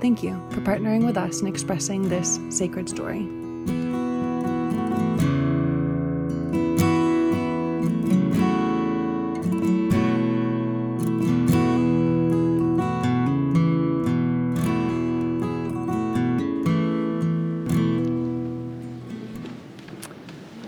Thank 0.00 0.22
you 0.22 0.40
for 0.48 0.62
partnering 0.62 1.04
with 1.04 1.18
us 1.18 1.42
in 1.42 1.46
expressing 1.46 2.08
this 2.08 2.40
sacred 2.48 2.88
story. 2.88 3.28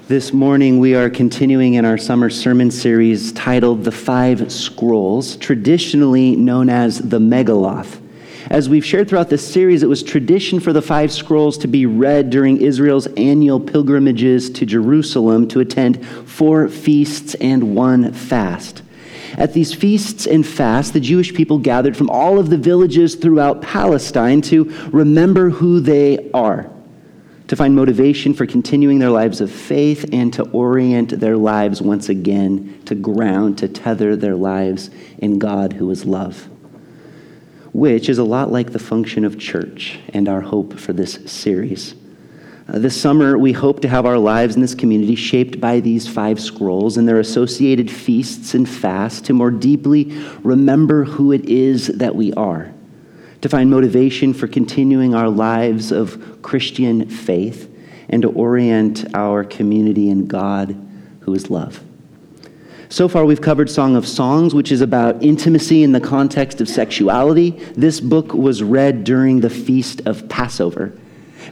This 0.09 0.35
morning, 0.35 0.79
we 0.79 0.95
are 0.95 1.09
continuing 1.09 1.73
in 1.75 1.87
our 1.87 1.97
summer 1.97 2.29
sermon 2.29 2.71
series 2.71 3.33
titled 3.33 3.85
The 3.85 3.93
Five 3.93 4.53
Scrolls, 4.53 5.37
traditionally 5.37 6.37
known 6.37 6.69
as 6.69 6.99
the 6.99 7.19
Megilloth. 7.19 8.02
As 8.53 8.69
we've 8.69 8.85
shared 8.85 9.09
throughout 9.09 9.31
this 9.31 9.51
series, 9.51 9.83
it 9.83 9.89
was 9.89 10.03
tradition 10.03 10.61
for 10.61 10.75
the 10.75 10.83
five 10.83 11.11
scrolls 11.11 11.57
to 11.57 11.69
be 11.69 11.87
read 11.87 12.29
during 12.29 12.61
Israel's 12.61 13.07
annual 13.07 13.59
pilgrimages 13.59 14.51
to 14.51 14.67
Jerusalem 14.67 15.49
to 15.49 15.61
attend 15.61 16.07
four 16.07 16.69
feasts 16.69 17.33
and 17.37 17.75
one 17.75 18.13
fast. 18.13 18.83
At 19.39 19.55
these 19.55 19.73
feasts 19.73 20.27
and 20.27 20.47
fasts, 20.47 20.93
the 20.93 21.01
Jewish 21.01 21.33
people 21.33 21.57
gathered 21.57 21.97
from 21.97 22.11
all 22.11 22.39
of 22.39 22.51
the 22.51 22.59
villages 22.59 23.15
throughout 23.15 23.63
Palestine 23.63 24.43
to 24.43 24.65
remember 24.93 25.49
who 25.49 25.81
they 25.81 26.31
are 26.33 26.71
to 27.49 27.57
find 27.57 27.75
motivation 27.75 28.35
for 28.35 28.45
continuing 28.45 28.99
their 28.99 29.09
lives 29.09 29.41
of 29.41 29.51
faith 29.51 30.05
and 30.13 30.31
to 30.35 30.43
orient 30.51 31.19
their 31.21 31.39
lives 31.39 31.81
once 31.81 32.11
again 32.11 32.83
to 32.85 32.95
ground, 32.95 33.57
to 33.57 33.69
tether 33.69 34.15
their 34.15 34.37
lives 34.37 34.91
in 35.17 35.39
God 35.39 35.73
who 35.73 35.91
is 35.91 36.05
love. 36.05 36.51
Which 37.73 38.09
is 38.09 38.19
a 38.19 38.25
lot 38.25 38.53
like 38.53 38.73
the 38.73 38.79
function 38.79 39.25
of 39.25 39.39
church 39.39 39.99
and 40.11 40.29
our 40.29 40.41
hope 40.41 40.79
for 40.79 40.93
this 40.93 41.19
series. 41.27 41.95
Uh, 42.69 42.79
this 42.79 43.01
summer, 43.01 43.37
we 43.37 43.53
hope 43.53 43.81
to 43.81 43.89
have 43.89 44.07
our 44.07 44.19
lives 44.19 44.55
in 44.55 44.61
this 44.63 44.75
community 44.75 45.15
shaped 45.15 45.61
by 45.61 45.81
these 45.81 46.07
five 46.07 46.39
scrolls 46.39 46.97
and 46.97 47.09
their 47.09 47.19
associated 47.19 47.91
feasts 47.91 48.55
and 48.55 48.69
fasts 48.69 49.21
to 49.23 49.33
more 49.33 49.51
deeply 49.51 50.05
remember 50.43 51.05
who 51.05 51.33
it 51.33 51.45
is 51.47 51.89
that 51.89 52.15
we 52.15 52.33
are 52.35 52.73
to 53.43 53.49
find 53.49 53.69
motivation 53.69 54.33
for 54.33 54.47
continuing 54.47 55.15
our 55.15 55.29
lives 55.29 55.93
of 55.93 56.41
Christian 56.43 57.09
faith, 57.09 57.69
and 58.09 58.23
to 58.23 58.29
orient 58.31 59.05
our 59.15 59.43
community 59.45 60.11
in 60.11 60.27
God 60.27 60.77
who 61.21 61.35
is 61.35 61.51
love. 61.51 61.83
So 62.93 63.09
far, 63.09 63.25
we've 63.25 63.41
covered 63.41 63.71
Song 63.71 63.97
of 63.97 64.07
Songs, 64.07 64.55
which 64.55 64.71
is 64.71 64.83
about 64.83 65.23
intimacy 65.23 65.83
in 65.83 65.93
the 65.93 66.01
context 66.01 66.61
of 66.61 66.69
sexuality. 66.69 67.53
This 67.75 68.01
book 68.01 68.35
was 68.35 68.63
read 68.63 69.03
during 69.03 69.41
the 69.41 69.49
feast 69.49 70.03
of 70.05 70.29
Passover. 70.29 70.93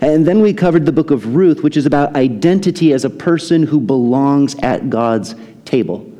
And 0.02 0.26
then 0.26 0.42
we 0.42 0.52
covered 0.52 0.84
the 0.84 0.92
book 0.92 1.10
of 1.10 1.34
Ruth, 1.34 1.62
which 1.62 1.78
is 1.78 1.86
about 1.86 2.14
identity 2.14 2.92
as 2.92 3.06
a 3.06 3.10
person 3.10 3.62
who 3.62 3.80
belongs 3.80 4.54
at 4.56 4.90
God's 4.90 5.34
table. 5.64 6.12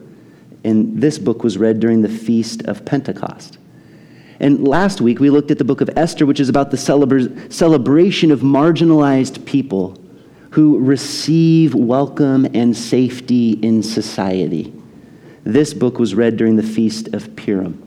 And 0.65 0.99
this 0.99 1.19
book 1.19 1.44
was 1.44 1.59
read 1.59 1.81
during 1.81 2.00
the 2.00 2.09
feast 2.09 2.62
of 2.62 2.87
Pentecost. 2.87 3.59
And 4.41 4.67
last 4.67 5.03
week 5.03 5.21
we 5.21 5.28
looked 5.28 5.50
at 5.50 5.59
the 5.59 5.65
book 5.65 5.83
of 5.83 5.91
Esther, 5.99 6.25
which 6.25 6.41
is 6.41 6.49
about 6.49 6.71
the 6.71 6.78
celebra- 6.78 7.53
celebration 7.53 8.31
of 8.31 8.41
marginalized 8.41 9.44
people 9.44 10.03
who 10.53 10.78
receive 10.78 11.75
welcome 11.75 12.47
and 12.55 12.75
safety 12.75 13.50
in 13.50 13.83
society. 13.83 14.80
This 15.45 15.73
book 15.73 15.99
was 15.99 16.15
read 16.15 16.37
during 16.37 16.56
the 16.56 16.62
Feast 16.62 17.15
of 17.15 17.34
Purim. 17.37 17.87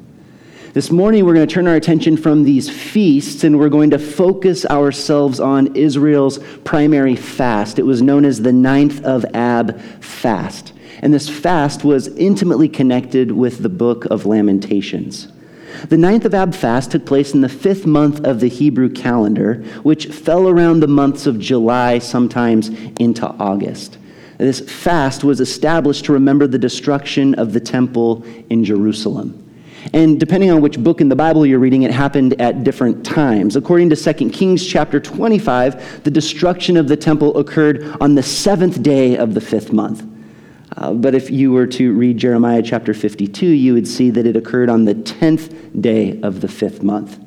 This 0.73 0.89
morning, 0.89 1.23
we're 1.23 1.35
going 1.35 1.47
to 1.47 1.53
turn 1.53 1.67
our 1.67 1.75
attention 1.75 2.17
from 2.17 2.43
these 2.43 2.67
feasts 2.67 3.43
and 3.43 3.59
we're 3.59 3.69
going 3.69 3.91
to 3.91 3.99
focus 3.99 4.65
ourselves 4.65 5.39
on 5.39 5.75
Israel's 5.75 6.39
primary 6.63 7.15
fast. 7.15 7.77
It 7.77 7.83
was 7.83 8.01
known 8.01 8.25
as 8.25 8.41
the 8.41 8.51
Ninth 8.51 9.03
of 9.03 9.23
Ab 9.35 9.79
fast. 10.01 10.73
And 11.03 11.13
this 11.13 11.29
fast 11.29 11.83
was 11.83 12.07
intimately 12.17 12.67
connected 12.67 13.31
with 13.31 13.59
the 13.59 13.69
book 13.69 14.05
of 14.05 14.25
Lamentations. 14.25 15.27
The 15.89 15.97
ninth 15.97 16.25
of 16.25 16.33
Ab 16.33 16.55
fast 16.55 16.91
took 16.91 17.05
place 17.05 17.33
in 17.33 17.41
the 17.41 17.49
fifth 17.49 17.85
month 17.85 18.23
of 18.23 18.39
the 18.39 18.47
Hebrew 18.47 18.89
calendar, 18.89 19.55
which 19.83 20.07
fell 20.07 20.47
around 20.47 20.79
the 20.79 20.87
months 20.87 21.25
of 21.25 21.39
July, 21.39 21.99
sometimes 21.99 22.69
into 22.99 23.27
August. 23.27 23.97
This 24.43 24.59
fast 24.59 25.23
was 25.23 25.39
established 25.39 26.03
to 26.03 26.11
remember 26.11 26.47
the 26.47 26.57
destruction 26.57 27.33
of 27.35 27.53
the 27.53 27.61
temple 27.61 28.25
in 28.49 28.65
Jerusalem. 28.65 29.39
And 29.93 30.19
depending 30.19 30.51
on 30.51 30.59
which 30.61 30.77
book 30.77 30.99
in 30.99 31.07
the 31.07 31.15
Bible 31.15 31.45
you're 31.45 31.59
reading, 31.59 31.83
it 31.83 31.91
happened 31.91 32.41
at 32.41 32.65
different 32.65 33.05
times. 33.05 33.55
According 33.55 33.89
to 33.91 33.95
2 33.95 34.31
Kings 34.31 34.67
chapter 34.67 34.99
25, 34.99 36.03
the 36.03 36.11
destruction 36.11 36.75
of 36.75 36.89
the 36.89 36.97
temple 36.97 37.37
occurred 37.37 37.85
on 38.01 38.15
the 38.15 38.23
seventh 38.23 38.83
day 38.83 39.15
of 39.15 39.33
the 39.33 39.39
fifth 39.39 39.71
month. 39.71 40.05
Uh, 40.75 40.91
but 40.91 41.15
if 41.15 41.31
you 41.31 41.53
were 41.53 41.67
to 41.67 41.93
read 41.93 42.17
Jeremiah 42.17 42.61
chapter 42.61 42.93
52, 42.93 43.45
you 43.45 43.73
would 43.73 43.87
see 43.87 44.09
that 44.09 44.27
it 44.27 44.35
occurred 44.35 44.69
on 44.69 44.83
the 44.83 44.95
10th 44.95 45.81
day 45.81 46.19
of 46.21 46.41
the 46.41 46.49
fifth 46.49 46.83
month. 46.83 47.17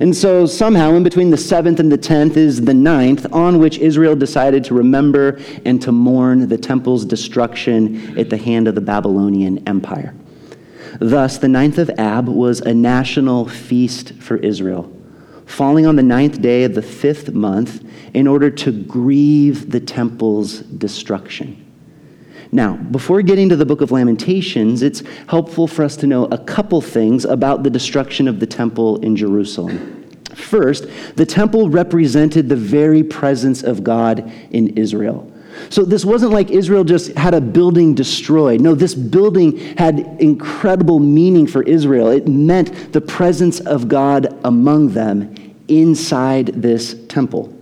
And 0.00 0.16
so, 0.16 0.44
somehow, 0.46 0.94
in 0.94 1.04
between 1.04 1.30
the 1.30 1.36
seventh 1.36 1.78
and 1.78 1.90
the 1.90 1.98
tenth 1.98 2.36
is 2.36 2.60
the 2.60 2.74
ninth, 2.74 3.26
on 3.32 3.60
which 3.60 3.78
Israel 3.78 4.16
decided 4.16 4.64
to 4.64 4.74
remember 4.74 5.40
and 5.64 5.80
to 5.82 5.92
mourn 5.92 6.48
the 6.48 6.58
temple's 6.58 7.04
destruction 7.04 8.18
at 8.18 8.28
the 8.28 8.36
hand 8.36 8.66
of 8.66 8.74
the 8.74 8.80
Babylonian 8.80 9.66
Empire. 9.68 10.14
Thus, 11.00 11.38
the 11.38 11.48
ninth 11.48 11.78
of 11.78 11.90
Ab 11.90 12.28
was 12.28 12.60
a 12.60 12.74
national 12.74 13.48
feast 13.48 14.14
for 14.14 14.36
Israel, 14.36 14.92
falling 15.46 15.86
on 15.86 15.96
the 15.96 16.02
ninth 16.02 16.40
day 16.40 16.64
of 16.64 16.74
the 16.74 16.82
fifth 16.82 17.32
month 17.32 17.84
in 18.14 18.26
order 18.26 18.50
to 18.50 18.72
grieve 18.72 19.70
the 19.70 19.80
temple's 19.80 20.60
destruction. 20.60 21.63
Now, 22.54 22.76
before 22.76 23.20
getting 23.22 23.48
to 23.48 23.56
the 23.56 23.66
book 23.66 23.80
of 23.80 23.90
Lamentations, 23.90 24.82
it's 24.82 25.02
helpful 25.26 25.66
for 25.66 25.82
us 25.82 25.96
to 25.96 26.06
know 26.06 26.26
a 26.26 26.38
couple 26.38 26.80
things 26.80 27.24
about 27.24 27.64
the 27.64 27.68
destruction 27.68 28.28
of 28.28 28.38
the 28.38 28.46
temple 28.46 28.98
in 28.98 29.16
Jerusalem. 29.16 30.08
First, 30.36 30.86
the 31.16 31.26
temple 31.26 31.68
represented 31.68 32.48
the 32.48 32.54
very 32.54 33.02
presence 33.02 33.64
of 33.64 33.82
God 33.82 34.30
in 34.52 34.68
Israel. 34.78 35.32
So 35.68 35.84
this 35.84 36.04
wasn't 36.04 36.30
like 36.30 36.50
Israel 36.50 36.84
just 36.84 37.12
had 37.14 37.34
a 37.34 37.40
building 37.40 37.92
destroyed. 37.92 38.60
No, 38.60 38.76
this 38.76 38.94
building 38.94 39.58
had 39.76 39.98
incredible 40.20 41.00
meaning 41.00 41.48
for 41.48 41.64
Israel. 41.64 42.10
It 42.10 42.28
meant 42.28 42.92
the 42.92 43.00
presence 43.00 43.58
of 43.58 43.88
God 43.88 44.38
among 44.44 44.90
them 44.90 45.34
inside 45.66 46.46
this 46.46 46.94
temple. 47.08 47.53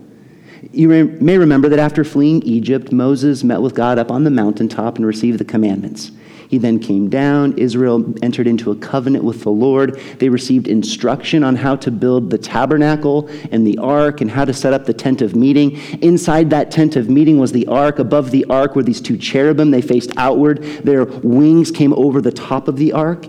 You 0.72 0.88
may 0.88 1.36
remember 1.36 1.68
that 1.68 1.78
after 1.78 2.02
fleeing 2.02 2.42
Egypt, 2.42 2.92
Moses 2.92 3.44
met 3.44 3.60
with 3.60 3.74
God 3.74 3.98
up 3.98 4.10
on 4.10 4.24
the 4.24 4.30
mountaintop 4.30 4.96
and 4.96 5.04
received 5.04 5.38
the 5.38 5.44
commandments. 5.44 6.12
He 6.48 6.58
then 6.58 6.78
came 6.78 7.08
down. 7.08 7.56
Israel 7.56 8.14
entered 8.22 8.46
into 8.46 8.70
a 8.70 8.76
covenant 8.76 9.24
with 9.24 9.42
the 9.42 9.50
Lord. 9.50 9.98
They 10.18 10.28
received 10.28 10.68
instruction 10.68 11.42
on 11.42 11.56
how 11.56 11.76
to 11.76 11.90
build 11.90 12.28
the 12.28 12.36
tabernacle 12.36 13.28
and 13.50 13.66
the 13.66 13.78
ark 13.78 14.20
and 14.20 14.30
how 14.30 14.44
to 14.44 14.52
set 14.52 14.74
up 14.74 14.84
the 14.84 14.92
tent 14.92 15.22
of 15.22 15.34
meeting. 15.34 15.78
Inside 16.02 16.50
that 16.50 16.70
tent 16.70 16.96
of 16.96 17.08
meeting 17.08 17.38
was 17.38 17.52
the 17.52 17.66
ark. 17.68 17.98
Above 17.98 18.30
the 18.30 18.44
ark 18.50 18.76
were 18.76 18.82
these 18.82 19.00
two 19.00 19.16
cherubim. 19.16 19.70
They 19.70 19.80
faced 19.80 20.12
outward. 20.18 20.62
Their 20.84 21.04
wings 21.04 21.70
came 21.70 21.94
over 21.94 22.20
the 22.20 22.32
top 22.32 22.68
of 22.68 22.76
the 22.76 22.92
ark. 22.92 23.26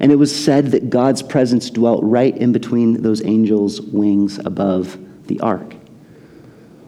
And 0.00 0.10
it 0.10 0.16
was 0.16 0.34
said 0.34 0.72
that 0.72 0.90
God's 0.90 1.22
presence 1.22 1.70
dwelt 1.70 2.02
right 2.02 2.36
in 2.36 2.52
between 2.52 3.02
those 3.02 3.24
angels' 3.24 3.80
wings 3.80 4.38
above 4.44 4.98
the 5.28 5.38
ark. 5.40 5.74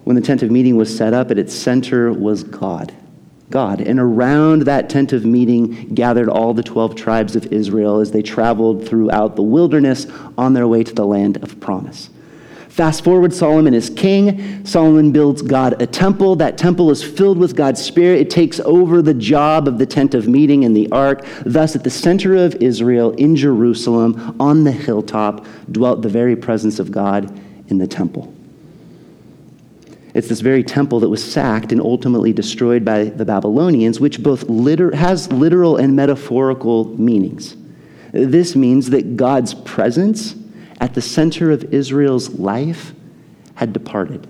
When 0.08 0.14
the 0.14 0.22
tent 0.22 0.42
of 0.42 0.50
meeting 0.50 0.78
was 0.78 0.96
set 0.96 1.12
up, 1.12 1.30
at 1.30 1.36
its 1.36 1.52
center 1.52 2.10
was 2.10 2.42
God. 2.42 2.94
God. 3.50 3.82
And 3.82 4.00
around 4.00 4.62
that 4.62 4.88
tent 4.88 5.12
of 5.12 5.26
meeting 5.26 5.94
gathered 5.94 6.30
all 6.30 6.54
the 6.54 6.62
12 6.62 6.94
tribes 6.94 7.36
of 7.36 7.52
Israel 7.52 8.00
as 8.00 8.10
they 8.10 8.22
traveled 8.22 8.88
throughout 8.88 9.36
the 9.36 9.42
wilderness 9.42 10.06
on 10.38 10.54
their 10.54 10.66
way 10.66 10.82
to 10.82 10.94
the 10.94 11.04
land 11.04 11.36
of 11.42 11.60
promise. 11.60 12.08
Fast 12.70 13.04
forward, 13.04 13.34
Solomon 13.34 13.74
is 13.74 13.90
king. 13.90 14.64
Solomon 14.64 15.12
builds 15.12 15.42
God 15.42 15.82
a 15.82 15.86
temple. 15.86 16.36
That 16.36 16.56
temple 16.56 16.90
is 16.90 17.04
filled 17.04 17.36
with 17.36 17.54
God's 17.54 17.84
Spirit. 17.84 18.22
It 18.22 18.30
takes 18.30 18.60
over 18.60 19.02
the 19.02 19.12
job 19.12 19.68
of 19.68 19.76
the 19.76 19.84
tent 19.84 20.14
of 20.14 20.26
meeting 20.26 20.64
and 20.64 20.74
the 20.74 20.90
ark. 20.90 21.22
Thus, 21.44 21.76
at 21.76 21.84
the 21.84 21.90
center 21.90 22.34
of 22.34 22.54
Israel, 22.62 23.10
in 23.16 23.36
Jerusalem, 23.36 24.34
on 24.40 24.64
the 24.64 24.72
hilltop, 24.72 25.44
dwelt 25.70 26.00
the 26.00 26.08
very 26.08 26.34
presence 26.34 26.78
of 26.78 26.90
God 26.90 27.30
in 27.68 27.76
the 27.76 27.86
temple. 27.86 28.34
It's 30.18 30.26
this 30.26 30.40
very 30.40 30.64
temple 30.64 30.98
that 30.98 31.08
was 31.08 31.22
sacked 31.22 31.70
and 31.70 31.80
ultimately 31.80 32.32
destroyed 32.32 32.84
by 32.84 33.04
the 33.04 33.24
Babylonians, 33.24 34.00
which 34.00 34.20
both 34.20 34.50
liter- 34.50 34.96
has 34.96 35.30
literal 35.30 35.76
and 35.76 35.94
metaphorical 35.94 36.86
meanings. 36.98 37.54
This 38.10 38.56
means 38.56 38.90
that 38.90 39.16
God's 39.16 39.54
presence 39.54 40.34
at 40.80 40.94
the 40.94 41.00
center 41.00 41.52
of 41.52 41.72
Israel's 41.72 42.30
life 42.30 42.94
had 43.54 43.72
departed, 43.72 44.26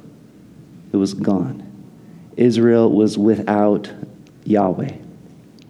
it 0.92 0.98
was 0.98 1.14
gone. 1.14 1.62
Israel 2.36 2.92
was 2.92 3.16
without 3.16 3.90
Yahweh. 4.44 4.92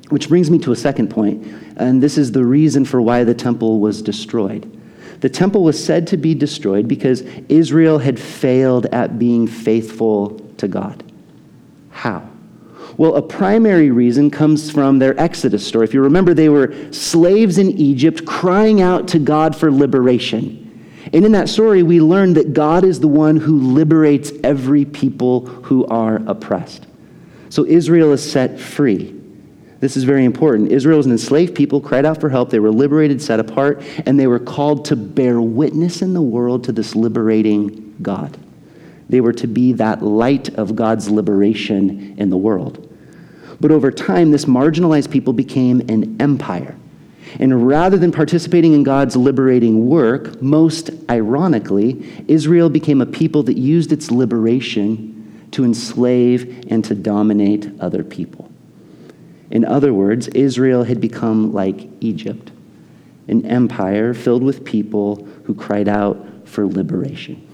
Which 0.09 0.29
brings 0.29 0.51
me 0.51 0.59
to 0.59 0.73
a 0.73 0.77
second 0.77 1.11
point, 1.11 1.47
and 1.77 2.03
this 2.03 2.19
is 2.19 2.33
the 2.33 2.45
reason 2.45 2.85
for 2.85 3.01
why 3.01 3.23
the 3.23 3.35
temple 3.35 3.79
was 3.79 4.03
destroyed. 4.03 4.78
The 5.21 5.29
temple 5.29 5.65
was 5.65 5.83
said 5.83 6.07
to 6.09 6.17
be 6.17 6.35
destroyed 6.35 6.87
because 6.87 7.23
Israel 7.49 7.99
had 7.99 8.21
failed 8.21 8.87
at 8.87 9.19
being 9.19 9.47
faithful 9.47 10.39
to 10.59 10.69
God. 10.69 11.03
How? 11.91 12.29
Well, 12.97 13.17
a 13.17 13.23
primary 13.23 13.91
reason 13.91 14.31
comes 14.31 14.71
from 14.71 14.99
their 14.99 15.19
Exodus 15.21 15.67
story. 15.67 15.85
If 15.85 15.95
you 15.95 16.03
remember, 16.03 16.35
they 16.35 16.49
were 16.49 16.75
slaves 16.93 17.59
in 17.59 17.71
Egypt 17.73 18.25
crying 18.27 18.81
out 18.81 19.09
to 19.09 19.19
God 19.19 19.55
for 19.57 19.71
liberation. 19.71 20.65
And 21.13 21.25
in 21.25 21.33
that 21.33 21.49
story, 21.49 21.83
we 21.83 22.01
learn 22.01 22.35
that 22.35 22.53
God 22.53 22.85
is 22.85 23.01
the 23.01 23.09
one 23.09 23.37
who 23.37 23.59
liberates 23.73 24.33
every 24.45 24.85
people 24.85 25.47
who 25.47 25.87
are 25.87 26.17
oppressed. 26.27 26.87
So 27.51 27.65
Israel 27.65 28.13
is 28.13 28.31
set 28.31 28.61
free. 28.61 29.18
This 29.81 29.97
is 29.97 30.05
very 30.05 30.25
important. 30.25 30.73
Israel 30.73 30.97
was 30.97 31.07
an 31.07 31.13
enslaved 31.13 31.55
people, 31.55 31.81
cried 31.81 32.05
out 32.05 32.21
for 32.21 32.29
help. 32.29 32.51
They 32.51 32.59
were 32.59 32.73
liberated, 32.73 33.23
set 33.23 33.39
apart, 33.39 33.83
and 34.07 34.19
they 34.19 34.27
were 34.27 34.41
called 34.41 34.85
to 34.87 34.97
bear 34.97 35.41
witness 35.41 36.03
in 36.03 36.15
the 36.15 36.23
world 36.23 36.65
to 36.65 36.73
this 36.73 36.97
liberating 36.97 37.95
God. 38.03 38.37
They 39.09 39.21
were 39.21 39.33
to 39.35 39.47
be 39.47 39.73
that 39.75 40.03
light 40.03 40.49
of 40.55 40.75
God's 40.75 41.09
liberation 41.09 42.17
in 42.19 42.29
the 42.29 42.37
world. 42.37 42.85
But 43.61 43.71
over 43.71 43.91
time, 43.91 44.31
this 44.31 44.45
marginalized 44.45 45.11
people 45.11 45.33
became 45.33 45.81
an 45.89 46.21
empire. 46.21 46.77
And 47.39 47.67
rather 47.67 47.97
than 47.97 48.11
participating 48.11 48.73
in 48.73 48.83
God's 48.83 49.15
liberating 49.17 49.87
work, 49.87 50.41
most 50.41 50.91
ironically, 51.11 52.25
Israel 52.27 52.69
became 52.69 53.01
a 53.01 53.07
people 53.07 53.43
that 53.45 53.57
used 53.57 53.93
its 53.93 54.11
liberation 54.11 55.49
to 55.53 55.65
enslave 55.65 56.67
and 56.71 56.85
to 56.85 56.95
dominate 56.95 57.71
other 57.81 58.03
people. 58.03 58.48
In 59.51 59.65
other 59.65 59.95
words, 59.95 60.29
Israel 60.29 60.85
had 60.85 61.01
become 61.01 61.53
like 61.53 61.89
Egypt, 62.01 62.51
an 63.29 63.45
empire 63.47 64.15
filled 64.15 64.43
with 64.43 64.65
people 64.65 65.27
who 65.45 65.55
cried 65.55 65.89
out 65.89 66.27
for 66.45 66.67
liberation. 66.67 67.45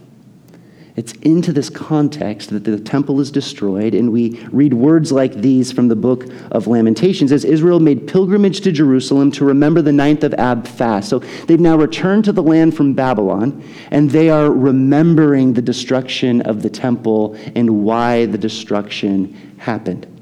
It's 0.96 1.12
into 1.22 1.52
this 1.52 1.70
context 1.70 2.50
that 2.50 2.62
the 2.62 2.78
temple 2.78 3.20
is 3.20 3.32
destroyed, 3.32 3.94
and 3.94 4.12
we 4.12 4.38
read 4.52 4.72
words 4.72 5.10
like 5.10 5.34
these 5.34 5.72
from 5.72 5.88
the 5.88 5.96
book 5.96 6.26
of 6.52 6.68
Lamentations 6.68 7.32
as 7.32 7.44
Israel 7.44 7.80
made 7.80 8.06
pilgrimage 8.06 8.60
to 8.60 8.70
Jerusalem 8.70 9.32
to 9.32 9.44
remember 9.44 9.82
the 9.82 9.92
ninth 9.92 10.22
of 10.22 10.34
Ab 10.34 10.68
fast. 10.68 11.08
So 11.08 11.18
they've 11.46 11.58
now 11.58 11.76
returned 11.76 12.24
to 12.26 12.32
the 12.32 12.44
land 12.44 12.76
from 12.76 12.94
Babylon, 12.94 13.64
and 13.90 14.08
they 14.08 14.30
are 14.30 14.52
remembering 14.52 15.54
the 15.54 15.62
destruction 15.62 16.42
of 16.42 16.62
the 16.62 16.70
temple 16.70 17.36
and 17.56 17.82
why 17.82 18.26
the 18.26 18.38
destruction 18.38 19.56
happened. 19.58 20.13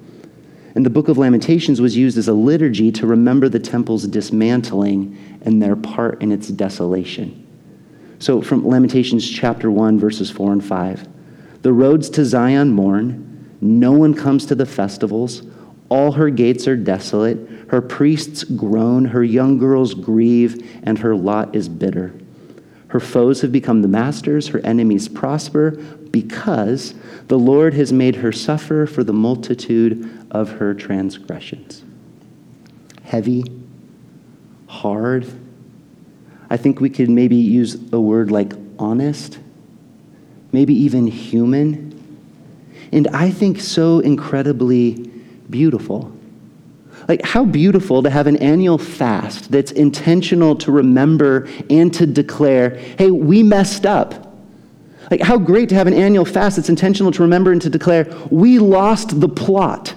And 0.74 0.86
the 0.86 0.90
book 0.90 1.08
of 1.08 1.19
Lamentations 1.19 1.80
was 1.80 1.96
used 1.96 2.16
as 2.16 2.28
a 2.28 2.32
liturgy 2.32 2.90
to 2.92 3.06
remember 3.06 3.48
the 3.48 3.58
temple's 3.58 4.06
dismantling 4.06 5.38
and 5.42 5.60
their 5.60 5.76
part 5.76 6.22
in 6.22 6.32
its 6.32 6.48
desolation. 6.48 7.38
So, 8.19 8.40
from 8.40 8.66
Lamentations 8.66 9.28
chapter 9.28 9.70
1, 9.70 9.98
verses 9.98 10.30
4 10.30 10.52
and 10.52 10.64
5 10.64 11.08
The 11.62 11.72
roads 11.72 12.08
to 12.10 12.24
Zion 12.24 12.70
mourn, 12.70 13.56
no 13.60 13.92
one 13.92 14.14
comes 14.14 14.46
to 14.46 14.54
the 14.54 14.66
festivals. 14.66 15.42
All 15.88 16.12
her 16.12 16.30
gates 16.30 16.66
are 16.66 16.76
desolate. 16.76 17.38
Her 17.69 17.82
priests 17.82 18.44
groan, 18.44 19.04
her 19.06 19.22
young 19.22 19.58
girls 19.58 19.92
grieve, 19.94 20.66
and 20.84 20.98
her 20.98 21.14
lot 21.14 21.54
is 21.54 21.69
bitter. 21.69 22.14
Her 22.93 23.00
foes 23.00 23.41
have 23.41 23.50
become 23.50 23.81
the 23.81 23.89
masters, 23.89 24.49
her 24.49 24.61
enemies 24.65 25.09
prosper, 25.09 25.71
because 26.11 26.93
the 27.29 27.39
Lord 27.39 27.73
has 27.73 27.91
made 27.91 28.17
her 28.17 28.33
suffer 28.33 28.85
for 28.85 29.03
the 29.03 29.15
multitude 29.15 30.27
of 30.31 30.50
her 30.50 30.75
transgressions. 30.75 31.85
Heavy, 33.05 33.44
hard, 34.67 35.27
I 36.50 36.59
think 36.59 36.83
we 36.83 36.91
could 36.91 37.09
maybe 37.09 37.37
use 37.37 37.79
a 37.94 37.99
word 37.99 38.31
like 38.31 38.53
honest, 38.79 39.39
maybe 40.53 40.75
even 40.75 41.06
human, 41.06 41.99
and 42.93 43.09
I 43.09 43.31
think 43.31 43.59
so 43.61 44.00
incredibly 44.00 45.11
beautiful. 45.49 46.12
Like, 47.12 47.26
how 47.26 47.44
beautiful 47.44 48.03
to 48.05 48.09
have 48.09 48.26
an 48.26 48.38
annual 48.38 48.79
fast 48.79 49.50
that's 49.50 49.70
intentional 49.70 50.56
to 50.56 50.73
remember 50.73 51.47
and 51.69 51.93
to 51.93 52.06
declare, 52.06 52.70
hey, 52.97 53.11
we 53.11 53.43
messed 53.43 53.85
up. 53.85 54.35
Like, 55.11 55.20
how 55.20 55.37
great 55.37 55.69
to 55.69 55.75
have 55.75 55.87
an 55.87 55.93
annual 55.93 56.25
fast 56.25 56.56
that's 56.56 56.70
intentional 56.70 57.12
to 57.12 57.20
remember 57.20 57.53
and 57.53 57.61
to 57.61 57.69
declare, 57.69 58.06
we 58.31 58.59
lost 58.59 59.20
the 59.20 59.29
plot. 59.29 59.94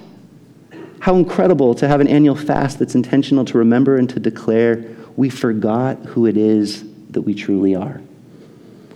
How 0.99 1.15
incredible 1.15 1.73
to 1.75 1.87
have 1.87 2.01
an 2.01 2.07
annual 2.09 2.35
fast 2.35 2.79
that's 2.79 2.95
intentional 2.95 3.45
to 3.45 3.59
remember 3.59 3.95
and 3.95 4.09
to 4.09 4.19
declare, 4.19 4.83
we 5.15 5.29
forgot 5.29 5.97
who 5.99 6.25
it 6.25 6.35
is 6.35 6.83
that 7.11 7.21
we 7.21 7.33
truly 7.33 7.75
are. 7.75 8.01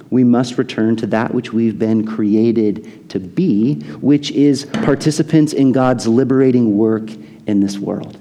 We 0.09 0.25
must 0.25 0.57
return 0.57 0.97
to 0.97 1.07
that 1.07 1.33
which 1.33 1.53
we've 1.53 1.79
been 1.79 2.05
created 2.05 3.09
to 3.11 3.19
be, 3.21 3.75
which 4.01 4.31
is 4.31 4.65
participants 4.65 5.53
in 5.53 5.71
God's 5.71 6.05
liberating 6.05 6.77
work 6.77 7.09
in 7.49 7.59
this 7.59 7.77
world. 7.77 8.17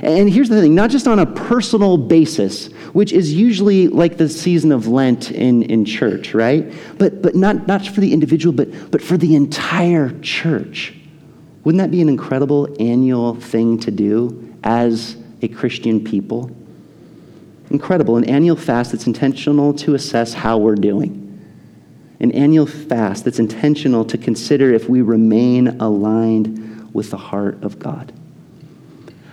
And 0.00 0.30
here's 0.30 0.48
the 0.48 0.60
thing 0.60 0.74
not 0.74 0.90
just 0.90 1.08
on 1.08 1.18
a 1.18 1.26
personal 1.26 1.96
basis, 1.96 2.68
which 2.92 3.12
is 3.12 3.32
usually 3.34 3.88
like 3.88 4.16
the 4.16 4.28
season 4.28 4.70
of 4.70 4.86
Lent 4.86 5.30
in, 5.30 5.62
in 5.64 5.84
church, 5.84 6.34
right? 6.34 6.72
But, 6.98 7.20
but 7.20 7.34
not, 7.34 7.66
not 7.66 7.86
for 7.86 8.00
the 8.00 8.12
individual, 8.12 8.54
but, 8.54 8.90
but 8.90 9.02
for 9.02 9.16
the 9.16 9.34
entire 9.34 10.18
church. 10.20 10.94
Wouldn't 11.64 11.80
that 11.82 11.90
be 11.90 12.00
an 12.00 12.08
incredible 12.08 12.74
annual 12.80 13.34
thing 13.34 13.78
to 13.80 13.90
do 13.90 14.54
as 14.62 15.16
a 15.42 15.48
Christian 15.48 16.04
people? 16.04 16.54
Incredible. 17.70 18.16
An 18.16 18.24
annual 18.24 18.56
fast 18.56 18.92
that's 18.92 19.06
intentional 19.06 19.74
to 19.74 19.94
assess 19.94 20.32
how 20.32 20.58
we're 20.58 20.76
doing. 20.76 21.24
An 22.20 22.32
annual 22.32 22.66
fast 22.66 23.24
that's 23.24 23.38
intentional 23.38 24.04
to 24.06 24.18
consider 24.18 24.72
if 24.72 24.88
we 24.88 25.02
remain 25.02 25.80
aligned 25.80 26.94
with 26.94 27.10
the 27.10 27.16
heart 27.16 27.62
of 27.62 27.78
God. 27.78 28.12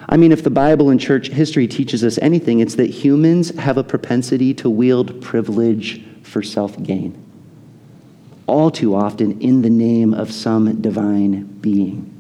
I 0.08 0.18
mean, 0.18 0.32
if 0.32 0.44
the 0.44 0.50
Bible 0.50 0.90
and 0.90 1.00
church 1.00 1.30
history 1.30 1.68
teaches 1.68 2.04
us 2.04 2.20
anything, 2.20 2.60
it's 2.60 2.76
that 2.76 2.90
humans 2.90 3.50
have 3.58 3.78
a 3.78 3.84
propensity 3.84 4.54
to 4.56 4.70
wield 4.70 5.22
privilege 5.22 6.04
for 6.22 6.44
self 6.44 6.82
gain, 6.82 7.22
all 8.46 8.70
too 8.70 8.96
often 8.96 9.42
in 9.42 9.62
the 9.62 9.70
name 9.70 10.14
of 10.14 10.32
some 10.32 10.82
divine 10.82 11.46
being. 11.62 12.12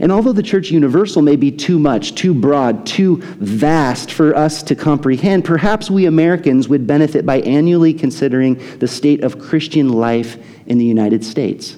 And 0.00 0.12
although 0.12 0.32
the 0.32 0.42
church 0.42 0.70
universal 0.70 1.22
may 1.22 1.36
be 1.36 1.50
too 1.50 1.78
much, 1.78 2.14
too 2.14 2.34
broad, 2.34 2.86
too 2.86 3.16
vast 3.38 4.12
for 4.12 4.34
us 4.34 4.62
to 4.64 4.74
comprehend, 4.74 5.44
perhaps 5.44 5.90
we 5.90 6.06
Americans 6.06 6.68
would 6.68 6.86
benefit 6.86 7.24
by 7.24 7.40
annually 7.40 7.94
considering 7.94 8.54
the 8.78 8.88
state 8.88 9.22
of 9.24 9.38
Christian 9.38 9.88
life 9.88 10.36
in 10.66 10.78
the 10.78 10.84
United 10.84 11.24
States. 11.24 11.76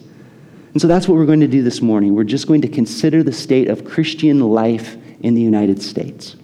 And 0.73 0.81
so 0.81 0.87
that's 0.87 1.09
what 1.09 1.17
we're 1.17 1.27
going 1.27 1.41
to 1.41 1.49
do 1.49 1.62
this 1.62 1.81
morning. 1.81 2.15
We're 2.15 2.25
just 2.25 2.47
going 2.47 2.62
to 2.62 2.69
consider 2.69 3.23
the 3.23 3.33
state 3.33 3.69
of 3.69 3.85
Christian 3.85 4.41
life 4.41 4.97
in 5.21 5.35
the 5.35 5.43
United 5.43 5.83
States. 5.83 6.37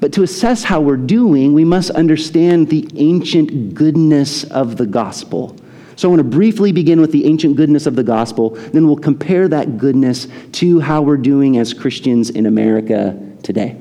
But 0.00 0.12
to 0.14 0.22
assess 0.22 0.64
how 0.64 0.80
we're 0.80 0.96
doing, 0.96 1.54
we 1.54 1.64
must 1.64 1.90
understand 1.90 2.68
the 2.68 2.88
ancient 2.96 3.74
goodness 3.74 4.44
of 4.44 4.76
the 4.76 4.86
gospel 4.86 5.56
so 5.96 6.08
I 6.08 6.10
want 6.10 6.20
to 6.20 6.24
briefly 6.36 6.72
begin 6.72 7.00
with 7.00 7.12
the 7.12 7.26
ancient 7.26 7.56
goodness 7.56 7.86
of 7.86 7.94
the 7.94 8.02
gospel, 8.02 8.50
then 8.50 8.86
we'll 8.86 8.96
compare 8.96 9.46
that 9.48 9.78
goodness 9.78 10.26
to 10.52 10.80
how 10.80 11.02
we're 11.02 11.16
doing 11.16 11.58
as 11.58 11.72
Christians 11.72 12.30
in 12.30 12.46
America 12.46 13.18
today. 13.42 13.80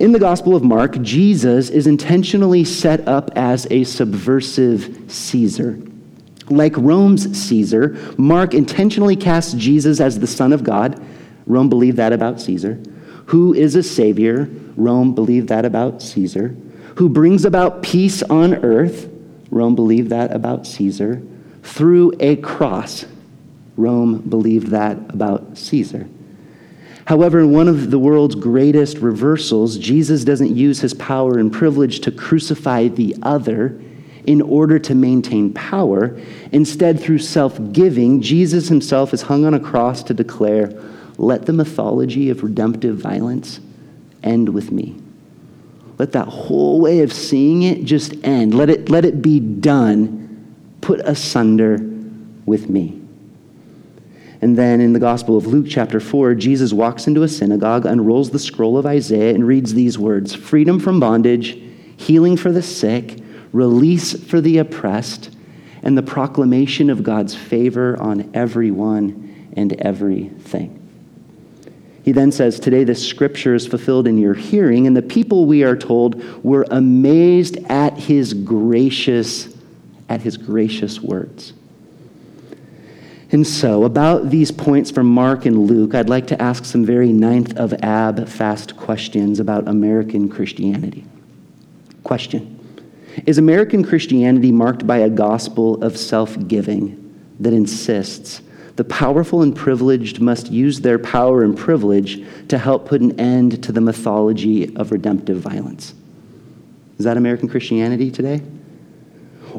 In 0.00 0.12
the 0.12 0.18
Gospel 0.18 0.56
of 0.56 0.64
Mark, 0.64 1.00
Jesus 1.02 1.68
is 1.70 1.86
intentionally 1.86 2.64
set 2.64 3.06
up 3.06 3.30
as 3.36 3.66
a 3.70 3.84
subversive 3.84 5.04
Caesar. 5.08 5.78
Like 6.50 6.76
Rome's 6.76 7.38
Caesar, 7.38 7.96
Mark 8.18 8.54
intentionally 8.54 9.16
casts 9.16 9.54
Jesus 9.54 10.00
as 10.00 10.18
the 10.18 10.26
Son 10.26 10.52
of 10.52 10.62
God. 10.62 11.02
Rome 11.46 11.68
believed 11.68 11.96
that 11.96 12.12
about 12.12 12.40
Caesar. 12.40 12.80
Who 13.26 13.54
is 13.54 13.74
a 13.74 13.82
Savior? 13.82 14.48
Rome 14.76 15.14
believed 15.14 15.48
that 15.48 15.64
about 15.64 16.02
Caesar. 16.02 16.56
Who 16.96 17.08
brings 17.08 17.44
about 17.44 17.82
peace 17.82 18.22
on 18.22 18.54
earth? 18.64 19.10
Rome 19.50 19.74
believed 19.74 20.10
that 20.10 20.32
about 20.32 20.66
Caesar. 20.66 21.22
Through 21.62 22.12
a 22.20 22.36
cross, 22.36 23.06
Rome 23.76 24.18
believed 24.18 24.68
that 24.68 24.96
about 25.08 25.56
Caesar. 25.56 26.08
However, 27.06 27.40
in 27.40 27.52
one 27.52 27.68
of 27.68 27.90
the 27.90 27.98
world's 27.98 28.34
greatest 28.34 28.98
reversals, 28.98 29.76
Jesus 29.76 30.24
doesn't 30.24 30.54
use 30.54 30.80
his 30.80 30.94
power 30.94 31.38
and 31.38 31.52
privilege 31.52 32.00
to 32.00 32.10
crucify 32.10 32.88
the 32.88 33.14
other. 33.22 33.80
In 34.26 34.40
order 34.40 34.78
to 34.78 34.94
maintain 34.94 35.52
power. 35.52 36.18
Instead, 36.52 37.00
through 37.00 37.18
self 37.18 37.58
giving, 37.72 38.20
Jesus 38.22 38.68
himself 38.68 39.12
is 39.12 39.22
hung 39.22 39.44
on 39.44 39.54
a 39.54 39.60
cross 39.60 40.02
to 40.04 40.14
declare, 40.14 40.72
Let 41.18 41.46
the 41.46 41.52
mythology 41.52 42.30
of 42.30 42.42
redemptive 42.42 42.96
violence 42.96 43.60
end 44.22 44.48
with 44.48 44.72
me. 44.72 44.96
Let 45.98 46.12
that 46.12 46.28
whole 46.28 46.80
way 46.80 47.00
of 47.00 47.12
seeing 47.12 47.62
it 47.62 47.84
just 47.84 48.14
end. 48.24 48.54
Let 48.54 48.70
it, 48.70 48.88
let 48.88 49.04
it 49.04 49.22
be 49.22 49.38
done, 49.38 50.54
put 50.80 51.00
asunder 51.00 51.78
with 52.46 52.68
me. 52.68 53.00
And 54.40 54.58
then 54.58 54.80
in 54.80 54.92
the 54.92 54.98
Gospel 54.98 55.38
of 55.38 55.46
Luke, 55.46 55.66
chapter 55.68 56.00
4, 56.00 56.34
Jesus 56.34 56.72
walks 56.72 57.06
into 57.06 57.22
a 57.22 57.28
synagogue, 57.28 57.86
unrolls 57.86 58.30
the 58.30 58.38
scroll 58.38 58.76
of 58.76 58.84
Isaiah, 58.84 59.34
and 59.34 59.46
reads 59.46 59.72
these 59.72 59.98
words 59.98 60.34
Freedom 60.34 60.78
from 60.78 61.00
bondage, 61.00 61.58
healing 61.96 62.36
for 62.36 62.52
the 62.52 62.60
sick, 62.62 63.20
release 63.54 64.20
for 64.24 64.42
the 64.42 64.58
oppressed, 64.58 65.30
and 65.82 65.96
the 65.96 66.02
proclamation 66.02 66.90
of 66.90 67.02
God's 67.02 67.34
favor 67.34 67.96
on 68.00 68.30
everyone 68.34 69.52
and 69.56 69.72
everything. 69.74 70.80
He 72.02 72.12
then 72.12 72.32
says, 72.32 72.58
Today 72.58 72.84
this 72.84 73.06
scripture 73.06 73.54
is 73.54 73.66
fulfilled 73.66 74.06
in 74.06 74.18
your 74.18 74.34
hearing, 74.34 74.86
and 74.86 74.96
the 74.96 75.02
people, 75.02 75.46
we 75.46 75.62
are 75.62 75.76
told, 75.76 76.44
were 76.44 76.66
amazed 76.70 77.58
at 77.68 77.96
his 77.96 78.34
gracious, 78.34 79.48
at 80.08 80.20
his 80.20 80.36
gracious 80.36 81.00
words. 81.00 81.52
And 83.30 83.46
so, 83.46 83.84
about 83.84 84.30
these 84.30 84.50
points 84.50 84.90
from 84.90 85.06
Mark 85.06 85.46
and 85.46 85.66
Luke, 85.66 85.94
I'd 85.94 86.08
like 86.08 86.26
to 86.28 86.40
ask 86.42 86.64
some 86.64 86.84
very 86.84 87.12
ninth 87.12 87.56
of 87.56 87.72
Ab 87.82 88.28
fast 88.28 88.76
questions 88.76 89.38
about 89.38 89.68
American 89.68 90.28
Christianity. 90.28 91.04
Question 92.02 92.53
Is 93.26 93.38
American 93.38 93.84
Christianity 93.84 94.52
marked 94.52 94.86
by 94.86 94.98
a 94.98 95.10
gospel 95.10 95.82
of 95.82 95.96
self 95.96 96.36
giving 96.48 97.00
that 97.40 97.52
insists 97.52 98.42
the 98.76 98.84
powerful 98.84 99.42
and 99.42 99.54
privileged 99.54 100.20
must 100.20 100.50
use 100.50 100.80
their 100.80 100.98
power 100.98 101.44
and 101.44 101.56
privilege 101.56 102.24
to 102.48 102.58
help 102.58 102.86
put 102.86 103.00
an 103.00 103.18
end 103.20 103.62
to 103.62 103.72
the 103.72 103.80
mythology 103.80 104.74
of 104.76 104.90
redemptive 104.90 105.38
violence. 105.38 105.94
Is 106.98 107.04
that 107.04 107.16
American 107.16 107.48
Christianity 107.48 108.10
today? 108.10 108.42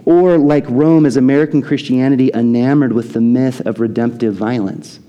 Or, 0.03 0.37
like 0.37 0.65
Rome, 0.67 1.05
is 1.05 1.15
American 1.15 1.61
Christianity 1.61 2.29
enamored 2.33 2.91
with 2.91 3.13
the 3.13 3.21
myth 3.21 3.61
of 3.65 3.79
redemptive 3.79 4.35
violence? 4.35 4.99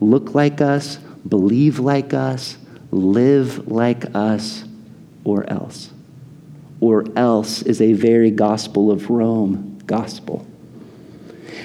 Look 0.00 0.34
like 0.34 0.60
us, 0.60 0.96
believe 1.28 1.78
like 1.78 2.12
us, 2.12 2.56
live 2.90 3.68
like 3.68 4.12
us, 4.16 4.64
or 5.22 5.48
else? 5.48 5.93
Or 6.84 7.02
else 7.16 7.62
is 7.62 7.80
a 7.80 7.94
very 7.94 8.30
gospel 8.30 8.90
of 8.90 9.08
Rome 9.08 9.78
gospel. 9.86 10.46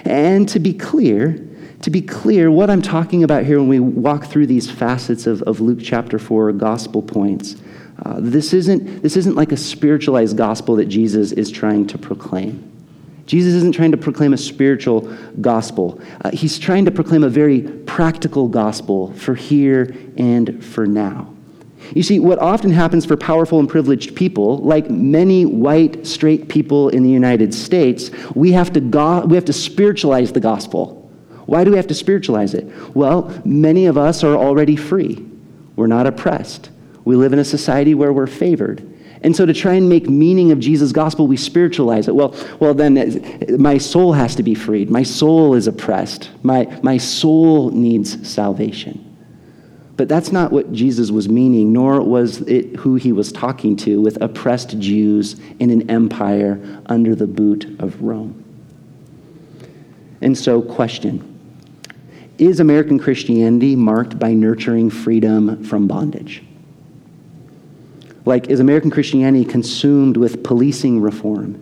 And 0.06 0.48
to 0.48 0.62
be 0.62 0.74
clear, 0.74 1.46
to 1.82 1.90
be 1.90 2.02
clear, 2.02 2.50
what 2.50 2.70
I'm 2.70 2.82
talking 2.82 3.26
about 3.26 3.44
here 3.44 3.60
when 3.60 3.68
we 3.68 3.82
walk 3.82 4.28
through 4.28 4.48
these 4.48 4.72
facets 4.72 5.28
of, 5.28 5.42
of 5.42 5.60
Luke 5.60 5.80
chapter 5.84 6.20
4 6.20 6.54
gospel 6.54 7.02
points, 7.02 7.58
uh, 8.06 8.16
this, 8.22 8.54
isn't, 8.54 9.02
this 9.04 9.18
isn't 9.18 9.36
like 9.36 9.52
a 9.52 9.58
spiritualized 9.58 10.38
gospel 10.38 10.78
that 10.78 10.86
Jesus 10.86 11.34
is 11.34 11.52
trying 11.52 11.86
to 11.88 11.98
proclaim. 11.98 12.72
Jesus 13.26 13.56
isn't 13.56 13.74
trying 13.76 13.92
to 13.92 13.98
proclaim 13.98 14.32
a 14.32 14.38
spiritual 14.38 15.02
gospel. 15.42 16.00
Uh, 16.22 16.32
he's 16.32 16.58
trying 16.58 16.86
to 16.86 16.92
proclaim 16.92 17.26
a 17.26 17.30
very 17.30 17.64
practical 17.86 18.48
gospel 18.48 19.12
for 19.16 19.36
here 19.36 19.94
and 20.16 20.64
for 20.64 20.88
now. 20.88 21.36
You 21.96 22.04
see, 22.04 22.20
what 22.20 22.40
often 22.40 22.72
happens 22.72 23.06
for 23.06 23.18
powerful 23.18 23.60
and 23.60 23.68
privileged 23.68 24.16
people, 24.16 24.58
like 24.60 24.90
many 24.90 25.46
white, 25.46 26.06
straight 26.06 26.48
people 26.48 26.90
in 26.90 27.04
the 27.04 27.10
United 27.10 27.54
States, 27.54 28.12
we 28.36 28.52
have 28.52 28.72
to, 28.74 28.80
go- 28.80 29.26
we 29.26 29.36
have 29.36 29.46
to 29.46 29.54
spiritualize 29.54 30.32
the 30.32 30.40
gospel. 30.40 30.96
Why 31.46 31.64
do 31.64 31.72
we 31.72 31.78
have 31.78 31.88
to 31.88 31.96
spiritualize 31.96 32.54
it? 32.54 32.68
Well, 32.96 33.42
many 33.44 33.88
of 33.88 33.98
us 33.98 34.24
are 34.24 34.36
already 34.36 34.76
free. 34.76 35.26
We're 35.76 35.88
not 35.88 36.06
oppressed. 36.06 36.70
We 37.06 37.16
live 37.16 37.34
in 37.34 37.40
a 37.40 37.46
society 37.46 37.96
where 37.96 38.14
we're 38.14 38.28
favored. 38.28 38.86
And 39.24 39.36
so 39.36 39.46
to 39.46 39.54
try 39.54 39.74
and 39.74 39.90
make 39.90 40.08
meaning 40.08 40.52
of 40.52 40.60
Jesus' 40.60 40.92
gospel, 40.92 41.28
we 41.28 41.38
spiritualize 41.38 42.08
it. 42.08 42.16
Well, 42.16 42.36
well 42.60 42.74
then 42.74 42.98
uh, 42.98 43.58
my 43.58 43.78
soul 43.78 44.14
has 44.14 44.36
to 44.36 44.44
be 44.44 44.54
freed. 44.54 44.90
My 44.90 45.04
soul 45.04 45.56
is 45.56 45.68
oppressed. 45.68 46.30
My, 46.44 46.66
my 46.84 46.98
soul 46.98 47.72
needs 47.72 48.30
salvation. 48.30 49.09
But 50.00 50.08
that's 50.08 50.32
not 50.32 50.54
what 50.54 50.72
Jesus 50.72 51.12
was 51.12 51.28
meaning, 51.28 51.74
nor 51.74 52.02
was 52.02 52.40
it 52.44 52.78
who 52.78 52.96
he 52.96 53.12
was 53.12 53.34
talking 53.34 53.76
to 53.76 54.00
with 54.00 54.18
oppressed 54.22 54.80
Jews 54.80 55.36
in 55.60 55.72
an 55.72 55.92
empire 55.92 56.58
under 56.86 57.16
the 57.16 57.28
boot 57.28 57.66
of 57.82 58.02
Rome. 58.02 58.42
And 60.22 60.38
so, 60.38 60.62
question 60.62 61.26
is 62.38 62.62
American 62.62 62.98
Christianity 62.98 63.76
marked 63.76 64.18
by 64.18 64.34
nurturing 64.34 64.90
freedom 64.90 65.66
from 65.66 65.86
bondage? 65.86 66.44
Like, 68.24 68.48
is 68.48 68.62
American 68.62 68.92
Christianity 68.92 69.44
consumed 69.44 70.16
with 70.16 70.46
policing 70.46 71.02
reform 71.02 71.56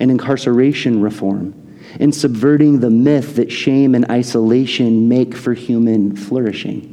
and 0.00 0.10
incarceration 0.10 1.02
reform 1.02 1.76
and 2.00 2.14
subverting 2.14 2.80
the 2.80 2.88
myth 2.88 3.36
that 3.36 3.52
shame 3.52 3.94
and 3.94 4.10
isolation 4.10 5.10
make 5.10 5.36
for 5.36 5.52
human 5.52 6.16
flourishing? 6.16 6.91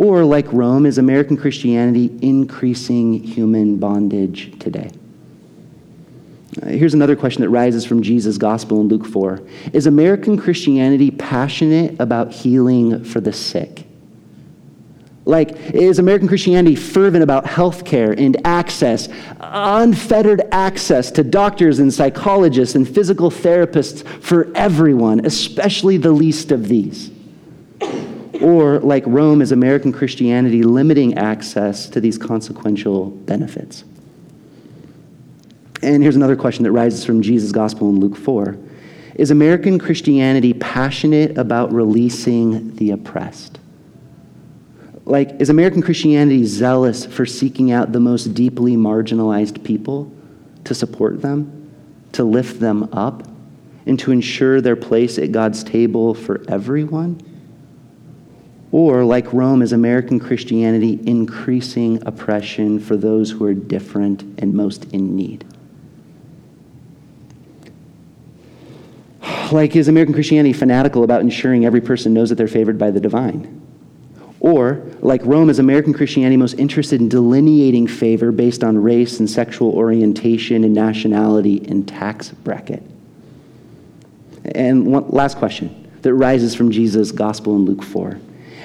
Or, 0.00 0.24
like 0.24 0.50
Rome, 0.50 0.86
is 0.86 0.96
American 0.96 1.36
Christianity 1.36 2.10
increasing 2.22 3.22
human 3.22 3.76
bondage 3.76 4.58
today? 4.58 4.90
Uh, 6.62 6.68
here's 6.68 6.94
another 6.94 7.14
question 7.14 7.42
that 7.42 7.50
rises 7.50 7.84
from 7.84 8.02
Jesus' 8.02 8.38
gospel 8.38 8.80
in 8.80 8.88
Luke 8.88 9.04
4 9.04 9.42
Is 9.74 9.86
American 9.86 10.38
Christianity 10.38 11.10
passionate 11.10 12.00
about 12.00 12.32
healing 12.32 13.04
for 13.04 13.20
the 13.20 13.34
sick? 13.34 13.84
Like, 15.26 15.50
is 15.74 15.98
American 15.98 16.28
Christianity 16.28 16.76
fervent 16.76 17.22
about 17.22 17.44
health 17.44 17.84
care 17.84 18.12
and 18.12 18.38
access, 18.46 19.10
unfettered 19.38 20.40
access 20.50 21.10
to 21.10 21.22
doctors 21.22 21.78
and 21.78 21.92
psychologists 21.92 22.74
and 22.74 22.88
physical 22.88 23.30
therapists 23.30 24.02
for 24.22 24.50
everyone, 24.54 25.26
especially 25.26 25.98
the 25.98 26.10
least 26.10 26.52
of 26.52 26.68
these? 26.68 27.10
Or, 28.40 28.78
like 28.78 29.04
Rome, 29.06 29.42
is 29.42 29.52
American 29.52 29.92
Christianity 29.92 30.62
limiting 30.62 31.18
access 31.18 31.88
to 31.90 32.00
these 32.00 32.16
consequential 32.16 33.10
benefits? 33.10 33.84
And 35.82 36.02
here's 36.02 36.16
another 36.16 36.36
question 36.36 36.64
that 36.64 36.72
rises 36.72 37.04
from 37.04 37.22
Jesus' 37.22 37.52
gospel 37.52 37.88
in 37.90 38.00
Luke 38.00 38.16
4 38.16 38.56
Is 39.14 39.30
American 39.30 39.78
Christianity 39.78 40.54
passionate 40.54 41.36
about 41.36 41.72
releasing 41.72 42.74
the 42.76 42.92
oppressed? 42.92 43.58
Like, 45.04 45.40
is 45.40 45.50
American 45.50 45.82
Christianity 45.82 46.44
zealous 46.44 47.04
for 47.04 47.26
seeking 47.26 47.72
out 47.72 47.92
the 47.92 48.00
most 48.00 48.32
deeply 48.34 48.76
marginalized 48.76 49.64
people 49.64 50.12
to 50.64 50.74
support 50.74 51.20
them, 51.20 51.70
to 52.12 52.24
lift 52.24 52.60
them 52.60 52.88
up, 52.92 53.26
and 53.86 53.98
to 53.98 54.12
ensure 54.12 54.60
their 54.60 54.76
place 54.76 55.18
at 55.18 55.32
God's 55.32 55.64
table 55.64 56.14
for 56.14 56.42
everyone? 56.48 57.20
Or, 58.72 59.04
like 59.04 59.32
Rome, 59.32 59.62
is 59.62 59.72
American 59.72 60.20
Christianity 60.20 61.00
increasing 61.04 62.00
oppression 62.06 62.78
for 62.78 62.96
those 62.96 63.30
who 63.30 63.44
are 63.44 63.54
different 63.54 64.22
and 64.38 64.54
most 64.54 64.84
in 64.92 65.16
need? 65.16 65.44
Like, 69.50 69.74
is 69.74 69.88
American 69.88 70.14
Christianity 70.14 70.52
fanatical 70.52 71.02
about 71.02 71.22
ensuring 71.22 71.64
every 71.64 71.80
person 71.80 72.14
knows 72.14 72.28
that 72.28 72.36
they're 72.36 72.46
favored 72.46 72.78
by 72.78 72.92
the 72.92 73.00
divine? 73.00 73.60
Or, 74.38 74.82
like 75.00 75.20
Rome, 75.24 75.50
is 75.50 75.58
American 75.58 75.92
Christianity 75.92 76.36
most 76.36 76.54
interested 76.54 77.00
in 77.00 77.08
delineating 77.08 77.88
favor 77.88 78.30
based 78.30 78.62
on 78.62 78.80
race 78.80 79.18
and 79.18 79.28
sexual 79.28 79.72
orientation 79.72 80.62
and 80.62 80.72
nationality 80.72 81.66
and 81.68 81.86
tax 81.86 82.30
bracket? 82.30 82.82
And 84.44 84.86
one 84.86 85.08
last 85.08 85.36
question 85.36 85.90
that 86.02 86.14
rises 86.14 86.54
from 86.54 86.70
Jesus' 86.70 87.10
gospel 87.12 87.56
in 87.56 87.64
Luke 87.64 87.82
4. 87.82 88.18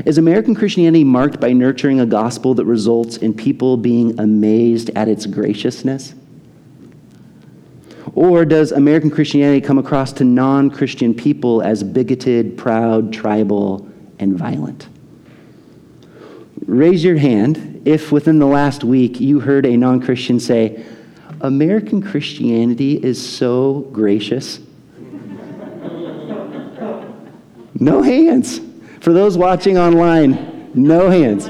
Is 0.03 0.17
American 0.17 0.55
Christianity 0.55 1.05
marked 1.05 1.39
by 1.39 1.53
nurturing 1.53 2.01
a 2.01 2.05
gospel 2.05 2.53
that 2.55 2.65
results 2.65 3.17
in 3.17 3.33
people 3.33 3.77
being 3.77 4.19
amazed 4.19 4.89
at 4.89 5.07
its 5.07 5.25
graciousness? 5.25 6.13
Or 8.13 8.43
does 8.45 8.71
American 8.71 9.09
Christianity 9.09 9.61
come 9.61 9.77
across 9.77 10.11
to 10.13 10.23
non 10.25 10.69
Christian 10.69 11.13
people 11.13 11.61
as 11.61 11.83
bigoted, 11.83 12.57
proud, 12.57 13.13
tribal, 13.13 13.87
and 14.19 14.37
violent? 14.37 14.89
Raise 16.65 17.03
your 17.03 17.17
hand 17.17 17.83
if 17.85 18.11
within 18.11 18.39
the 18.39 18.47
last 18.47 18.83
week 18.83 19.21
you 19.21 19.39
heard 19.39 19.65
a 19.65 19.77
non 19.77 20.01
Christian 20.01 20.39
say, 20.39 20.85
American 21.41 22.01
Christianity 22.01 23.03
is 23.03 23.21
so 23.21 23.87
gracious. 23.91 24.59
no 27.79 28.01
hands. 28.01 28.61
For 29.05 29.13
those 29.13 29.37
watching 29.37 29.77
online, 29.77 30.71
no 30.73 31.11
hands. 31.11 31.47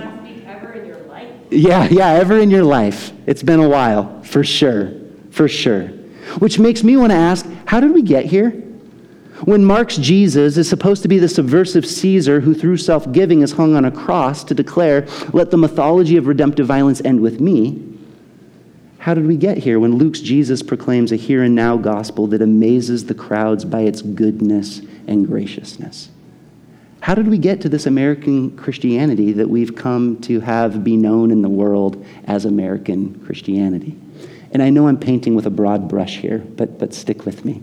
Yeah, 1.49 1.87
yeah, 1.89 2.09
ever 2.09 2.37
in 2.37 2.51
your 2.51 2.65
life. 2.65 3.13
It's 3.27 3.43
been 3.43 3.61
a 3.61 3.69
while, 3.69 4.21
for 4.23 4.43
sure, 4.43 4.91
for 5.31 5.47
sure. 5.47 5.87
Which 6.39 6.59
makes 6.59 6.83
me 6.83 6.97
want 6.97 7.11
to 7.11 7.17
ask 7.17 7.47
how 7.65 7.79
did 7.79 7.93
we 7.93 8.01
get 8.01 8.25
here? 8.25 8.49
When 9.45 9.63
Mark's 9.63 9.95
Jesus 9.95 10.57
is 10.57 10.67
supposed 10.67 11.01
to 11.03 11.07
be 11.07 11.17
the 11.17 11.29
subversive 11.29 11.85
Caesar 11.85 12.41
who, 12.41 12.53
through 12.53 12.75
self 12.75 13.09
giving, 13.13 13.41
is 13.41 13.53
hung 13.53 13.73
on 13.73 13.85
a 13.85 13.91
cross 13.91 14.43
to 14.43 14.53
declare, 14.53 15.07
let 15.31 15.49
the 15.49 15.57
mythology 15.57 16.17
of 16.17 16.27
redemptive 16.27 16.67
violence 16.67 17.01
end 17.05 17.21
with 17.21 17.39
me, 17.39 17.81
how 18.97 19.13
did 19.13 19.27
we 19.27 19.37
get 19.37 19.59
here 19.59 19.79
when 19.79 19.95
Luke's 19.95 20.19
Jesus 20.19 20.61
proclaims 20.61 21.13
a 21.13 21.15
here 21.15 21.41
and 21.41 21.55
now 21.55 21.77
gospel 21.77 22.27
that 22.27 22.41
amazes 22.41 23.05
the 23.05 23.15
crowds 23.15 23.63
by 23.63 23.83
its 23.83 24.01
goodness 24.01 24.81
and 25.07 25.25
graciousness? 25.25 26.09
How 27.05 27.13
did 27.13 27.27
we 27.27 27.37
get 27.37 27.61
to 27.61 27.69
this 27.69 27.85
American 27.85 28.57
Christianity 28.57 29.31
that 29.33 29.47
we've 29.47 29.75
come 29.75 30.19
to 30.21 30.39
have 30.39 30.83
be 30.83 30.97
known 30.97 31.29
in 31.29 31.43
the 31.43 31.49
world 31.49 32.03
as 32.25 32.45
American 32.45 33.23
Christianity? 33.23 33.95
And 34.49 34.63
I 34.63 34.71
know 34.71 34.87
I'm 34.87 34.97
painting 34.97 35.35
with 35.35 35.45
a 35.45 35.51
broad 35.51 35.87
brush 35.87 36.17
here, 36.17 36.39
but, 36.39 36.79
but 36.79 36.95
stick 36.95 37.23
with 37.23 37.45
me. 37.45 37.61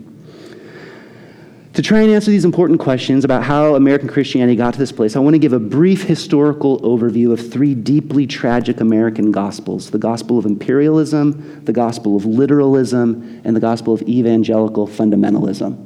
To 1.73 1.81
try 1.81 1.99
and 1.99 2.11
answer 2.11 2.31
these 2.31 2.45
important 2.45 2.79
questions 2.79 3.25
about 3.25 3.43
how 3.43 3.75
American 3.75 4.07
Christianity 4.07 4.55
got 4.55 4.75
to 4.75 4.79
this 4.79 4.93
place, 4.93 5.17
I 5.17 5.19
want 5.19 5.33
to 5.33 5.39
give 5.39 5.51
a 5.51 5.59
brief 5.59 6.03
historical 6.03 6.79
overview 6.79 7.33
of 7.33 7.51
three 7.51 7.75
deeply 7.75 8.25
tragic 8.25 8.79
American 8.79 9.29
gospels 9.33 9.91
the 9.91 9.97
gospel 9.97 10.37
of 10.37 10.45
imperialism, 10.45 11.65
the 11.65 11.73
gospel 11.73 12.15
of 12.15 12.25
literalism, 12.25 13.41
and 13.43 13.53
the 13.53 13.59
gospel 13.59 13.93
of 13.93 14.03
evangelical 14.03 14.87
fundamentalism. 14.87 15.85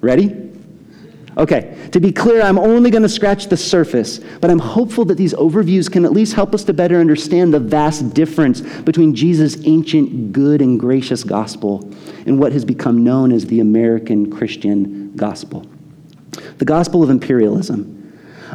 Ready? 0.00 0.45
Okay, 1.38 1.76
to 1.92 2.00
be 2.00 2.12
clear, 2.12 2.40
I'm 2.40 2.58
only 2.58 2.90
going 2.90 3.02
to 3.02 3.10
scratch 3.10 3.48
the 3.48 3.58
surface, 3.58 4.20
but 4.40 4.50
I'm 4.50 4.58
hopeful 4.58 5.04
that 5.04 5.18
these 5.18 5.34
overviews 5.34 5.90
can 5.90 6.06
at 6.06 6.12
least 6.12 6.32
help 6.32 6.54
us 6.54 6.64
to 6.64 6.72
better 6.72 6.98
understand 6.98 7.52
the 7.52 7.60
vast 7.60 8.14
difference 8.14 8.62
between 8.62 9.14
Jesus' 9.14 9.58
ancient, 9.66 10.32
good, 10.32 10.62
and 10.62 10.80
gracious 10.80 11.24
gospel 11.24 11.92
and 12.24 12.38
what 12.38 12.52
has 12.52 12.64
become 12.64 13.04
known 13.04 13.32
as 13.32 13.44
the 13.46 13.60
American 13.60 14.30
Christian 14.30 15.14
gospel. 15.14 15.66
The 16.56 16.64
gospel 16.64 17.02
of 17.02 17.10
imperialism. 17.10 17.92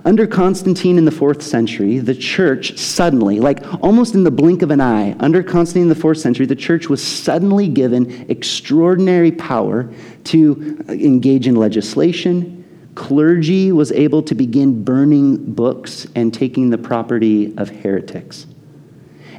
Under 0.04 0.26
Constantine 0.26 0.98
in 0.98 1.06
the 1.06 1.12
fourth 1.12 1.44
century, 1.44 2.00
the 2.00 2.16
church 2.16 2.80
suddenly, 2.80 3.40
like 3.40 3.62
almost 3.84 4.16
in 4.16 4.24
the 4.24 4.32
blink 4.32 4.64
of 4.64 4.72
an 4.72 4.82
eye, 4.82 5.16
under 5.20 5.44
Constantine 5.44 5.84
in 5.84 5.90
the 5.90 5.96
fourth 5.96 6.18
century, 6.18 6.48
the 6.48 6.56
church 6.56 6.90
was 6.90 7.04
suddenly 7.04 7.68
given 7.68 8.26
extraordinary 8.28 9.32
power 9.32 9.94
to 10.24 10.84
engage 10.90 11.46
in 11.46 11.56
legislation, 11.56 12.61
clergy 12.96 13.72
was 13.72 13.92
able 13.92 14.22
to 14.24 14.36
begin 14.36 14.84
burning 14.84 15.54
books 15.54 16.08
and 16.16 16.34
taking 16.34 16.70
the 16.70 16.78
property 16.78 17.54
of 17.58 17.70
heretics. 17.70 18.46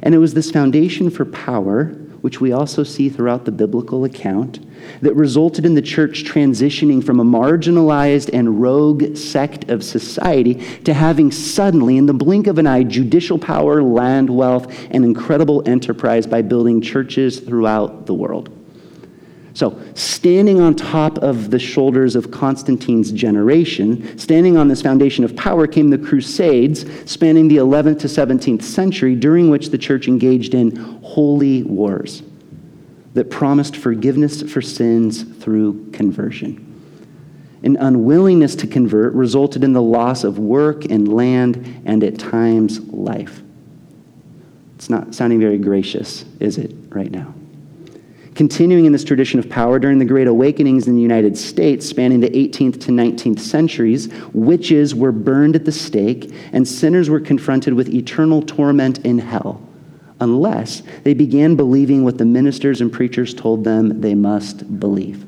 And 0.01 0.13
it 0.13 0.17
was 0.17 0.33
this 0.33 0.51
foundation 0.51 1.09
for 1.09 1.25
power, 1.25 1.85
which 2.21 2.41
we 2.41 2.51
also 2.51 2.83
see 2.83 3.09
throughout 3.09 3.45
the 3.45 3.51
biblical 3.51 4.05
account, 4.05 4.59
that 5.01 5.13
resulted 5.15 5.65
in 5.65 5.75
the 5.75 5.81
church 5.81 6.23
transitioning 6.23 7.03
from 7.03 7.19
a 7.19 7.23
marginalized 7.23 8.29
and 8.33 8.61
rogue 8.61 9.15
sect 9.15 9.69
of 9.69 9.83
society 9.83 10.55
to 10.83 10.93
having 10.93 11.31
suddenly, 11.31 11.97
in 11.97 12.05
the 12.05 12.13
blink 12.13 12.47
of 12.47 12.57
an 12.57 12.67
eye, 12.67 12.83
judicial 12.83 13.37
power, 13.37 13.81
land 13.81 14.29
wealth, 14.29 14.73
and 14.91 15.05
incredible 15.05 15.67
enterprise 15.67 16.27
by 16.27 16.41
building 16.41 16.81
churches 16.81 17.39
throughout 17.39 18.05
the 18.05 18.13
world. 18.13 18.49
So, 19.55 19.79
standing 19.93 20.59
on 20.59 20.75
top 20.75 21.19
of 21.19 21.51
the 21.51 21.59
shoulders 21.59 22.15
of 22.15 22.31
Constantine's 22.31 23.11
generation, 23.11 24.17
standing 24.17 24.57
on 24.57 24.67
this 24.67 24.81
foundation 24.81 25.23
of 25.23 25.35
power, 25.35 25.67
came 25.67 25.91
the 25.91 25.97
Crusades, 25.99 26.85
spanning 27.09 27.47
the 27.47 27.57
11th 27.57 27.99
to 27.99 28.07
17th 28.07 28.63
century, 28.63 29.15
during 29.15 29.51
which 29.51 29.69
the 29.69 29.77
church 29.77 30.07
engaged 30.07 30.55
in 30.55 30.75
holy 30.75 31.61
wars 31.63 32.23
that 33.13 33.29
promised 33.29 33.77
forgiveness 33.77 34.41
for 34.41 34.59
sins 34.59 35.21
through 35.21 35.91
conversion. 35.91 36.69
An 37.61 37.77
unwillingness 37.77 38.55
to 38.55 38.67
convert 38.67 39.13
resulted 39.13 39.63
in 39.63 39.71
the 39.73 39.81
loss 39.83 40.23
of 40.23 40.39
work 40.39 40.85
and 40.85 41.07
land 41.07 41.83
and 41.85 42.03
at 42.03 42.17
times 42.17 42.79
life. 42.87 43.43
It's 44.75 44.89
not 44.89 45.13
sounding 45.13 45.39
very 45.39 45.59
gracious, 45.59 46.25
is 46.39 46.57
it, 46.57 46.75
right 46.89 47.11
now? 47.11 47.35
Continuing 48.35 48.85
in 48.85 48.91
this 48.91 49.03
tradition 49.03 49.37
of 49.37 49.47
power 49.47 49.77
during 49.77 49.99
the 49.99 50.05
Great 50.05 50.25
Awakenings 50.27 50.87
in 50.87 50.95
the 50.95 51.01
United 51.01 51.37
States, 51.37 51.87
spanning 51.87 52.19
the 52.19 52.29
18th 52.29 52.81
to 52.81 52.91
19th 52.91 53.39
centuries, 53.39 54.09
witches 54.33 54.95
were 54.95 55.11
burned 55.11 55.55
at 55.55 55.65
the 55.65 55.71
stake 55.71 56.33
and 56.51 56.67
sinners 56.67 57.11
were 57.11 57.19
confronted 57.19 57.73
with 57.73 57.89
eternal 57.89 58.41
torment 58.41 58.99
in 59.05 59.19
hell 59.19 59.61
unless 60.19 60.81
they 61.03 61.13
began 61.13 61.55
believing 61.55 62.03
what 62.03 62.17
the 62.17 62.25
ministers 62.25 62.81
and 62.81 62.91
preachers 62.91 63.33
told 63.33 63.63
them 63.63 64.01
they 64.01 64.15
must 64.15 64.79
believe. 64.79 65.25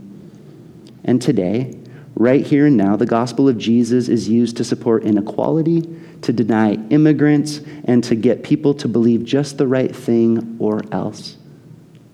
And 1.04 1.22
today, 1.22 1.78
right 2.16 2.46
here 2.46 2.66
and 2.66 2.78
now, 2.78 2.96
the 2.96 3.06
gospel 3.06 3.48
of 3.48 3.58
Jesus 3.58 4.08
is 4.08 4.30
used 4.30 4.58
to 4.58 4.64
support 4.64 5.04
inequality, 5.04 5.82
to 6.22 6.34
deny 6.34 6.74
immigrants, 6.90 7.60
and 7.84 8.04
to 8.06 8.16
get 8.16 8.44
people 8.44 8.74
to 8.76 8.88
believe 8.88 9.26
just 9.26 9.58
the 9.58 9.68
right 9.68 9.96
thing 9.96 10.56
or 10.60 10.82
else. 10.92 11.38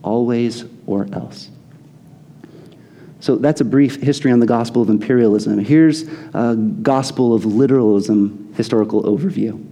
Always 0.03 0.65
or 0.85 1.07
else. 1.13 1.49
So 3.19 3.35
that's 3.35 3.61
a 3.61 3.65
brief 3.65 4.01
history 4.01 4.31
on 4.31 4.39
the 4.39 4.47
gospel 4.47 4.81
of 4.81 4.89
imperialism. 4.89 5.59
Here's 5.59 6.03
a 6.33 6.55
gospel 6.55 7.33
of 7.33 7.45
literalism 7.45 8.53
historical 8.57 9.03
overview. 9.03 9.63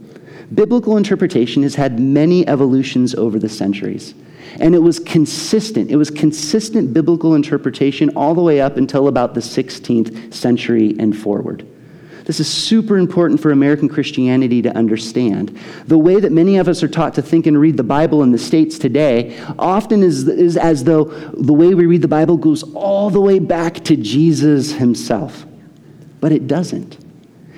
Biblical 0.53 0.97
interpretation 0.97 1.63
has 1.63 1.75
had 1.75 1.99
many 1.99 2.47
evolutions 2.47 3.15
over 3.15 3.39
the 3.39 3.49
centuries. 3.49 4.13
And 4.59 4.73
it 4.73 4.79
was 4.79 4.99
consistent. 4.99 5.91
It 5.91 5.95
was 5.95 6.09
consistent 6.09 6.93
biblical 6.93 7.35
interpretation 7.35 8.09
all 8.15 8.33
the 8.33 8.41
way 8.41 8.61
up 8.61 8.77
until 8.77 9.07
about 9.07 9.33
the 9.33 9.41
16th 9.41 10.33
century 10.33 10.95
and 10.99 11.17
forward. 11.17 11.67
This 12.29 12.39
is 12.39 12.47
super 12.47 12.99
important 12.99 13.39
for 13.39 13.49
American 13.49 13.89
Christianity 13.89 14.61
to 14.61 14.77
understand. 14.77 15.59
The 15.87 15.97
way 15.97 16.19
that 16.19 16.31
many 16.31 16.57
of 16.57 16.67
us 16.67 16.83
are 16.83 16.87
taught 16.87 17.15
to 17.15 17.23
think 17.23 17.47
and 17.47 17.59
read 17.59 17.75
the 17.75 17.81
Bible 17.81 18.21
in 18.21 18.31
the 18.31 18.37
States 18.37 18.77
today 18.77 19.35
often 19.57 20.03
is, 20.03 20.27
is 20.27 20.55
as 20.55 20.83
though 20.83 21.05
the 21.05 21.53
way 21.53 21.73
we 21.73 21.87
read 21.87 22.03
the 22.03 22.07
Bible 22.07 22.37
goes 22.37 22.61
all 22.75 23.09
the 23.09 23.19
way 23.19 23.39
back 23.39 23.83
to 23.85 23.95
Jesus 23.95 24.73
himself. 24.73 25.43
But 26.19 26.31
it 26.31 26.45
doesn't. 26.45 27.03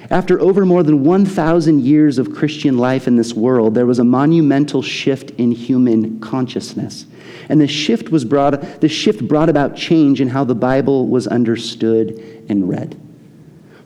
After 0.10 0.40
over 0.40 0.66
more 0.66 0.84
than 0.84 1.04
1,000 1.04 1.82
years 1.82 2.18
of 2.18 2.34
Christian 2.34 2.78
life 2.78 3.08
in 3.10 3.18
this 3.18 3.34
world, 3.34 3.76
there 3.76 3.86
was 3.86 4.00
a 4.00 4.06
monumental 4.06 4.82
shift 4.82 5.32
in 5.32 5.52
human 5.52 6.22
consciousness. 6.22 7.08
And 7.50 7.60
the 7.60 7.68
shift, 7.68 8.08
was 8.08 8.24
brought, 8.24 8.80
the 8.80 8.88
shift 8.88 9.28
brought 9.28 9.50
about 9.50 9.76
change 9.76 10.22
in 10.22 10.30
how 10.30 10.46
the 10.46 10.56
Bible 10.56 11.10
was 11.10 11.28
understood 11.28 12.46
and 12.48 12.70
read. 12.70 12.98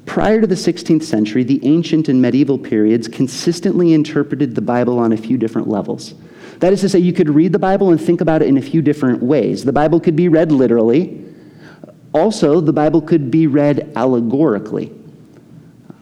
Prior 0.05 0.39
to 0.39 0.47
the 0.47 0.55
16th 0.55 1.03
century, 1.03 1.43
the 1.43 1.59
ancient 1.65 2.09
and 2.09 2.21
medieval 2.21 2.57
periods 2.57 3.07
consistently 3.07 3.93
interpreted 3.93 4.55
the 4.55 4.61
Bible 4.61 4.99
on 4.99 5.11
a 5.11 5.17
few 5.17 5.37
different 5.37 5.67
levels. 5.67 6.13
That 6.59 6.71
is 6.71 6.81
to 6.81 6.89
say, 6.89 6.99
you 6.99 7.13
could 7.13 7.29
read 7.29 7.51
the 7.51 7.59
Bible 7.59 7.91
and 7.91 7.99
think 7.99 8.21
about 8.21 8.41
it 8.41 8.47
in 8.47 8.57
a 8.57 8.61
few 8.61 8.81
different 8.81 9.21
ways. 9.21 9.65
The 9.65 9.73
Bible 9.73 9.99
could 9.99 10.15
be 10.15 10.29
read 10.29 10.51
literally. 10.51 11.25
Also, 12.13 12.61
the 12.61 12.71
Bible 12.71 13.01
could 13.01 13.29
be 13.29 13.47
read 13.47 13.91
allegorically. 13.95 14.89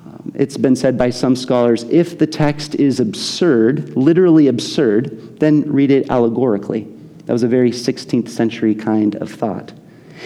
Um, 0.06 0.32
it's 0.36 0.58
been 0.58 0.76
said 0.76 0.96
by 0.98 1.10
some 1.10 1.36
scholars 1.36 1.84
if 1.86 2.20
the 2.20 2.28
text 2.28 2.76
is 2.76 3.00
absurd, 3.00 3.96
literally 3.96 4.48
absurd, 4.48 5.40
then 5.40 5.64
read 5.72 5.90
it 5.90 6.12
allegorically. 6.12 6.88
That 7.26 7.34
was 7.34 7.44
a 7.44 7.48
very 7.48 7.72
16th 7.72 8.30
century 8.30 8.76
kind 8.76 9.16
of 9.16 9.32
thought. 9.32 9.74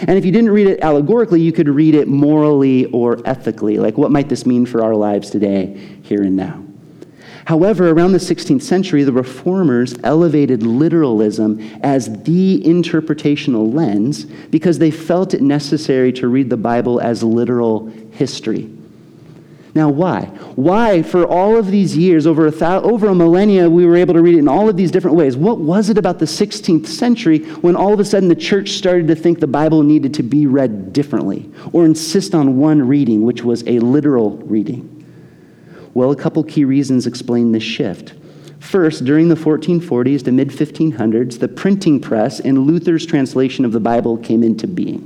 And 0.02 0.12
if 0.12 0.26
you 0.26 0.32
didn't 0.32 0.52
read 0.52 0.68
it 0.68 0.84
allegorically, 0.84 1.42
you 1.42 1.52
could 1.52 1.70
read 1.70 1.96
it 1.96 2.08
morally 2.08 2.86
or 2.88 3.20
ethically. 3.26 3.78
Like, 3.78 3.98
what 3.98 4.12
might 4.12 4.30
this 4.30 4.46
mean 4.46 4.66
for 4.66 4.84
our 4.84 4.96
lives 4.96 5.30
today, 5.30 6.00
here 6.04 6.22
and 6.22 6.36
now? 6.36 6.64
However, 7.46 7.90
around 7.90 8.12
the 8.12 8.18
16th 8.18 8.62
century, 8.62 9.04
the 9.04 9.14
reformers 9.14 9.96
elevated 10.04 10.64
literalism 10.64 11.62
as 11.82 12.24
the 12.24 12.62
interpretational 12.64 13.74
lens 13.74 14.26
because 14.26 14.80
they 14.80 14.92
felt 14.92 15.34
it 15.34 15.42
necessary 15.42 16.12
to 16.12 16.28
read 16.28 16.50
the 16.50 16.58
Bible 16.58 17.00
as 17.00 17.24
literal 17.24 17.88
history. 18.12 18.77
Now, 19.78 19.90
why? 19.90 20.26
Why, 20.56 21.04
for 21.04 21.28
all 21.28 21.56
of 21.56 21.68
these 21.68 21.96
years, 21.96 22.26
over 22.26 22.48
a, 22.48 22.52
thou- 22.52 22.82
over 22.82 23.10
a 23.10 23.14
millennia, 23.14 23.70
we 23.70 23.86
were 23.86 23.96
able 23.96 24.16
to 24.16 24.24
read 24.24 24.34
it 24.34 24.40
in 24.40 24.48
all 24.48 24.68
of 24.68 24.76
these 24.76 24.90
different 24.90 25.16
ways? 25.16 25.38
What 25.38 25.60
was 25.60 25.92
it 25.92 26.00
about 26.00 26.18
the 26.18 26.26
16th 26.26 26.88
century 26.88 27.44
when 27.62 27.76
all 27.76 27.94
of 27.94 28.00
a 28.00 28.06
sudden 28.06 28.28
the 28.28 28.36
church 28.36 28.72
started 28.72 29.08
to 29.10 29.16
think 29.16 29.40
the 29.40 29.46
Bible 29.46 29.84
needed 29.84 30.16
to 30.16 30.24
be 30.24 30.48
read 30.48 30.94
differently 30.94 31.52
or 31.74 31.86
insist 31.86 32.34
on 32.34 32.58
one 32.58 32.88
reading, 32.88 33.22
which 33.22 33.44
was 33.44 33.62
a 33.68 33.78
literal 33.78 34.38
reading? 34.38 35.06
Well, 35.94 36.10
a 36.10 36.16
couple 36.16 36.44
key 36.44 36.66
reasons 36.66 37.06
explain 37.06 37.52
this 37.52 37.62
shift. 37.62 38.16
First, 38.60 39.06
during 39.06 39.30
the 39.30 39.36
1440s 39.36 40.26
to 40.26 40.32
mid 40.32 40.50
1500s, 40.50 41.38
the 41.38 41.48
printing 41.48 42.02
press 42.02 42.40
and 42.40 42.66
Luther's 42.66 43.06
translation 43.06 43.64
of 43.64 43.74
the 43.74 43.80
Bible 43.80 44.18
came 44.18 44.42
into 44.42 44.66
being. 44.66 45.02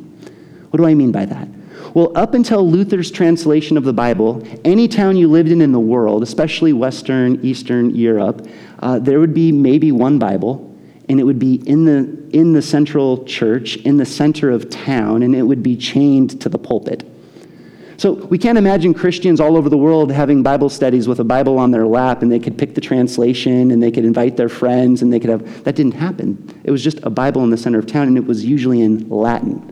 What 0.69 0.77
do 0.77 0.85
I 0.85 0.93
mean 0.93 1.11
by 1.11 1.25
that? 1.25 1.49
Well, 1.93 2.13
up 2.15 2.33
until 2.33 2.69
Luther's 2.69 3.11
translation 3.11 3.75
of 3.75 3.83
the 3.83 3.91
Bible, 3.91 4.41
any 4.63 4.87
town 4.87 5.17
you 5.17 5.27
lived 5.27 5.49
in 5.49 5.59
in 5.59 5.73
the 5.73 5.79
world, 5.79 6.23
especially 6.23 6.71
Western, 6.71 7.43
Eastern 7.43 7.93
Europe, 7.93 8.47
uh, 8.79 8.99
there 8.99 9.19
would 9.19 9.33
be 9.33 9.51
maybe 9.51 9.91
one 9.91 10.17
Bible, 10.17 10.73
and 11.09 11.19
it 11.19 11.23
would 11.23 11.39
be 11.39 11.55
in 11.67 11.83
the, 11.83 12.29
in 12.31 12.53
the 12.53 12.61
central 12.61 13.25
church, 13.25 13.75
in 13.77 13.97
the 13.97 14.05
center 14.05 14.49
of 14.49 14.69
town, 14.69 15.21
and 15.21 15.35
it 15.35 15.41
would 15.41 15.61
be 15.61 15.75
chained 15.75 16.39
to 16.39 16.47
the 16.47 16.57
pulpit. 16.57 17.03
So 17.97 18.13
we 18.13 18.37
can't 18.37 18.57
imagine 18.57 18.93
Christians 18.93 19.41
all 19.41 19.57
over 19.57 19.67
the 19.69 19.77
world 19.77 20.11
having 20.11 20.41
Bible 20.41 20.69
studies 20.69 21.09
with 21.09 21.19
a 21.19 21.23
Bible 21.25 21.59
on 21.59 21.69
their 21.69 21.85
lap 21.85 22.23
and 22.23 22.31
they 22.31 22.39
could 22.39 22.57
pick 22.57 22.73
the 22.73 22.81
translation 22.81 23.69
and 23.69 23.83
they 23.83 23.91
could 23.91 24.05
invite 24.05 24.37
their 24.37 24.49
friends 24.49 25.03
and 25.03 25.13
they 25.13 25.19
could 25.19 25.29
have. 25.29 25.63
That 25.65 25.75
didn't 25.75 25.91
happen. 25.91 26.61
It 26.63 26.71
was 26.71 26.83
just 26.83 26.99
a 27.03 27.11
Bible 27.11 27.43
in 27.43 27.51
the 27.51 27.57
center 27.57 27.77
of 27.77 27.85
town 27.85 28.07
and 28.07 28.17
it 28.17 28.25
was 28.25 28.43
usually 28.43 28.81
in 28.81 29.07
Latin. 29.07 29.70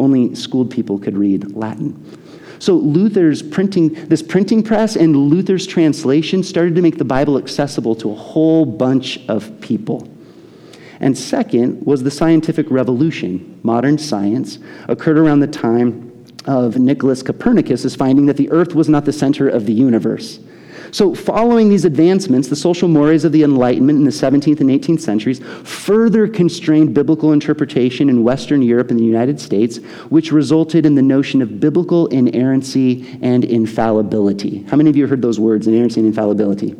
Only 0.00 0.34
schooled 0.34 0.70
people 0.70 0.98
could 0.98 1.16
read 1.16 1.54
Latin. 1.54 2.18
So 2.58 2.74
Luther's 2.74 3.42
printing, 3.42 3.92
this 4.08 4.22
printing 4.22 4.62
press 4.62 4.96
and 4.96 5.14
Luther's 5.14 5.66
translation 5.66 6.42
started 6.42 6.74
to 6.76 6.82
make 6.82 6.96
the 6.96 7.04
Bible 7.04 7.36
accessible 7.36 7.94
to 7.96 8.10
a 8.10 8.14
whole 8.14 8.64
bunch 8.64 9.20
of 9.28 9.60
people. 9.60 10.08
And 11.00 11.16
second 11.16 11.84
was 11.84 12.02
the 12.02 12.10
scientific 12.10 12.70
revolution. 12.70 13.60
Modern 13.62 13.98
science 13.98 14.58
occurred 14.88 15.18
around 15.18 15.40
the 15.40 15.46
time 15.46 16.24
of 16.46 16.78
Nicholas 16.78 17.22
Copernicus 17.22 17.94
finding 17.94 18.24
that 18.26 18.38
the 18.38 18.50
earth 18.50 18.74
was 18.74 18.88
not 18.88 19.04
the 19.04 19.12
center 19.12 19.48
of 19.48 19.66
the 19.66 19.72
universe. 19.72 20.40
So, 20.92 21.14
following 21.14 21.68
these 21.68 21.84
advancements, 21.84 22.48
the 22.48 22.56
social 22.56 22.88
mores 22.88 23.24
of 23.24 23.32
the 23.32 23.42
Enlightenment 23.44 23.98
in 23.98 24.04
the 24.04 24.10
17th 24.10 24.60
and 24.60 24.70
18th 24.70 25.00
centuries 25.00 25.40
further 25.64 26.26
constrained 26.26 26.94
biblical 26.94 27.32
interpretation 27.32 28.08
in 28.08 28.24
Western 28.24 28.60
Europe 28.62 28.90
and 28.90 28.98
the 28.98 29.04
United 29.04 29.40
States, 29.40 29.76
which 30.08 30.32
resulted 30.32 30.84
in 30.84 30.94
the 30.94 31.02
notion 31.02 31.42
of 31.42 31.60
biblical 31.60 32.08
inerrancy 32.08 33.18
and 33.22 33.44
infallibility. 33.44 34.64
How 34.64 34.76
many 34.76 34.90
of 34.90 34.96
you 34.96 35.06
heard 35.06 35.22
those 35.22 35.38
words, 35.38 35.66
inerrancy 35.66 36.00
and 36.00 36.08
infallibility? 36.08 36.76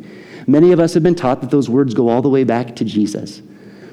Many 0.47 0.71
of 0.71 0.79
us 0.79 0.93
have 0.93 1.03
been 1.03 1.15
taught 1.15 1.41
that 1.41 1.51
those 1.51 1.69
words 1.69 1.93
go 1.93 2.09
all 2.09 2.21
the 2.21 2.29
way 2.29 2.43
back 2.43 2.75
to 2.77 2.85
Jesus. 2.85 3.41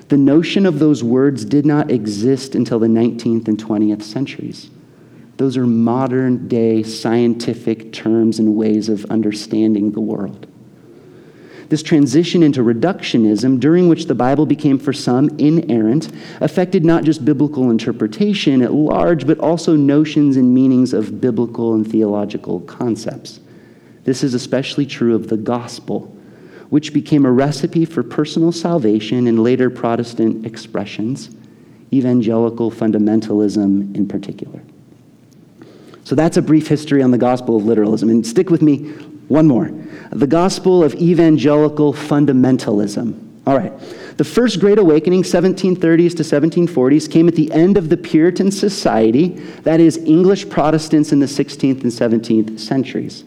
The 0.09 0.17
notion 0.17 0.65
of 0.65 0.79
those 0.79 1.05
words 1.05 1.45
did 1.45 1.67
not 1.67 1.91
exist 1.91 2.55
until 2.55 2.79
the 2.79 2.87
19th 2.87 3.47
and 3.47 3.59
20th 3.59 4.03
centuries. 4.03 4.71
Those 5.39 5.57
are 5.57 5.67
modern 5.67 6.49
day 6.49 6.83
scientific 6.83 7.93
terms 7.93 8.41
and 8.41 8.57
ways 8.57 8.89
of 8.89 9.05
understanding 9.07 9.93
the 9.93 10.01
world. 10.01 10.49
This 11.69 11.83
transition 11.83 12.43
into 12.43 12.65
reductionism, 12.65 13.61
during 13.61 13.89
which 13.89 14.07
the 14.07 14.17
Bible 14.17 14.47
became 14.47 14.81
for 14.81 14.93
some 14.93 15.29
inerrant, 15.39 16.11
affected 16.41 16.85
not 16.85 17.05
just 17.05 17.25
biblical 17.25 17.71
interpretation 17.71 18.63
at 18.63 18.73
large, 18.73 19.29
but 19.29 19.39
also 19.39 19.77
notions 19.77 20.37
and 20.37 20.53
meanings 20.53 20.93
of 20.93 21.21
biblical 21.21 21.75
and 21.75 21.89
theological 21.89 22.61
concepts. 22.61 23.39
This 24.03 24.25
is 24.25 24.35
especially 24.35 24.87
true 24.87 25.15
of 25.15 25.29
the 25.29 25.37
gospel, 25.37 26.17
which 26.71 26.93
became 26.93 27.25
a 27.25 27.31
recipe 27.31 27.85
for 27.85 28.03
personal 28.03 28.51
salvation 28.51 29.29
in 29.29 29.45
later 29.45 29.71
Protestant 29.71 30.45
expressions, 30.45 31.31
evangelical 31.93 32.73
fundamentalism 32.73 33.95
in 33.95 34.09
particular. 34.09 34.63
So 36.09 36.15
that's 36.15 36.39
a 36.39 36.43
brief 36.43 36.69
history 36.69 37.03
on 37.03 37.11
the 37.11 37.19
gospel 37.19 37.59
of 37.59 37.67
literalism. 37.67 38.09
And 38.09 38.27
stick 38.27 38.49
with 38.49 38.63
me 38.63 38.79
one 39.29 39.47
more 39.47 39.71
the 40.11 40.27
gospel 40.27 40.83
of 40.83 40.95
evangelical 40.95 41.93
fundamentalism. 41.93 43.45
All 43.47 43.55
right. 43.55 43.79
The 44.17 44.25
first 44.25 44.59
Great 44.59 44.79
Awakening, 44.79 45.23
1730s 45.23 46.17
to 46.17 46.23
1740s, 46.23 47.11
came 47.11 47.29
at 47.29 47.35
the 47.35 47.53
end 47.53 47.77
of 47.77 47.91
the 47.91 47.97
Puritan 47.99 48.51
Society, 48.51 49.29
that 49.65 49.81
is, 49.81 49.99
English 49.99 50.49
Protestants 50.49 51.13
in 51.13 51.19
the 51.19 51.27
16th 51.27 51.83
and 51.83 51.93
17th 51.93 52.59
centuries. 52.59 53.25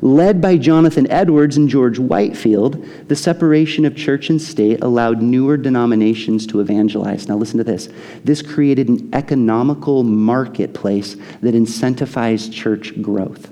Led 0.00 0.40
by 0.40 0.56
Jonathan 0.56 1.10
Edwards 1.10 1.56
and 1.56 1.68
George 1.68 1.98
Whitefield, 1.98 2.84
the 3.08 3.16
separation 3.16 3.84
of 3.84 3.96
church 3.96 4.30
and 4.30 4.40
state 4.40 4.82
allowed 4.82 5.22
newer 5.22 5.56
denominations 5.56 6.46
to 6.48 6.60
evangelize. 6.60 7.28
Now, 7.28 7.36
listen 7.36 7.58
to 7.58 7.64
this. 7.64 7.88
This 8.24 8.42
created 8.42 8.88
an 8.88 9.10
economical 9.12 10.02
marketplace 10.02 11.16
that 11.40 11.54
incentivized 11.54 12.52
church 12.52 13.00
growth. 13.00 13.50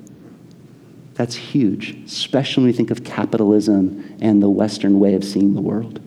That's 1.14 1.34
huge, 1.34 1.96
especially 2.06 2.62
when 2.62 2.70
we 2.70 2.76
think 2.76 2.90
of 2.90 3.02
capitalism 3.02 4.16
and 4.20 4.42
the 4.42 4.48
Western 4.48 5.00
way 5.00 5.14
of 5.14 5.24
seeing 5.24 5.54
the 5.54 5.60
world. 5.60 6.00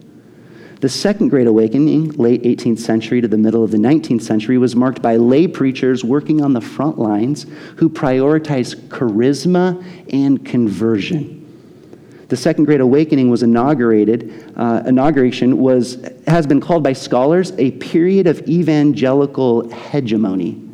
The 0.81 0.89
Second 0.89 1.29
Great 1.29 1.45
Awakening, 1.45 2.13
late 2.13 2.41
18th 2.41 2.79
century 2.79 3.21
to 3.21 3.27
the 3.27 3.37
middle 3.37 3.63
of 3.63 3.69
the 3.69 3.77
19th 3.77 4.23
century, 4.23 4.57
was 4.57 4.75
marked 4.75 4.99
by 4.99 5.15
lay 5.15 5.45
preachers 5.47 6.03
working 6.03 6.41
on 6.41 6.53
the 6.53 6.61
front 6.61 6.97
lines 6.97 7.45
who 7.75 7.87
prioritized 7.87 8.87
charisma 8.87 9.85
and 10.11 10.43
conversion. 10.43 11.37
The 12.29 12.35
Second 12.35 12.65
Great 12.65 12.81
Awakening 12.81 13.29
was 13.29 13.43
inaugurated, 13.43 14.51
uh, 14.55 14.81
inauguration 14.87 15.59
was, 15.59 16.03
has 16.25 16.47
been 16.47 16.59
called 16.59 16.81
by 16.81 16.93
scholars 16.93 17.53
a 17.59 17.69
period 17.73 18.25
of 18.25 18.39
evangelical 18.49 19.69
hegemony. 19.69 20.67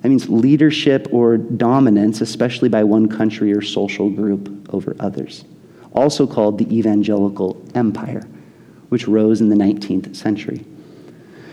That 0.00 0.08
means 0.08 0.30
leadership 0.30 1.08
or 1.12 1.36
dominance, 1.36 2.22
especially 2.22 2.70
by 2.70 2.84
one 2.84 3.06
country 3.06 3.52
or 3.52 3.60
social 3.60 4.08
group 4.08 4.72
over 4.72 4.96
others. 4.98 5.44
Also 5.92 6.26
called 6.26 6.56
the 6.56 6.74
evangelical 6.74 7.62
empire 7.74 8.26
which 8.92 9.08
rose 9.08 9.40
in 9.40 9.48
the 9.48 9.56
19th 9.56 10.14
century. 10.14 10.62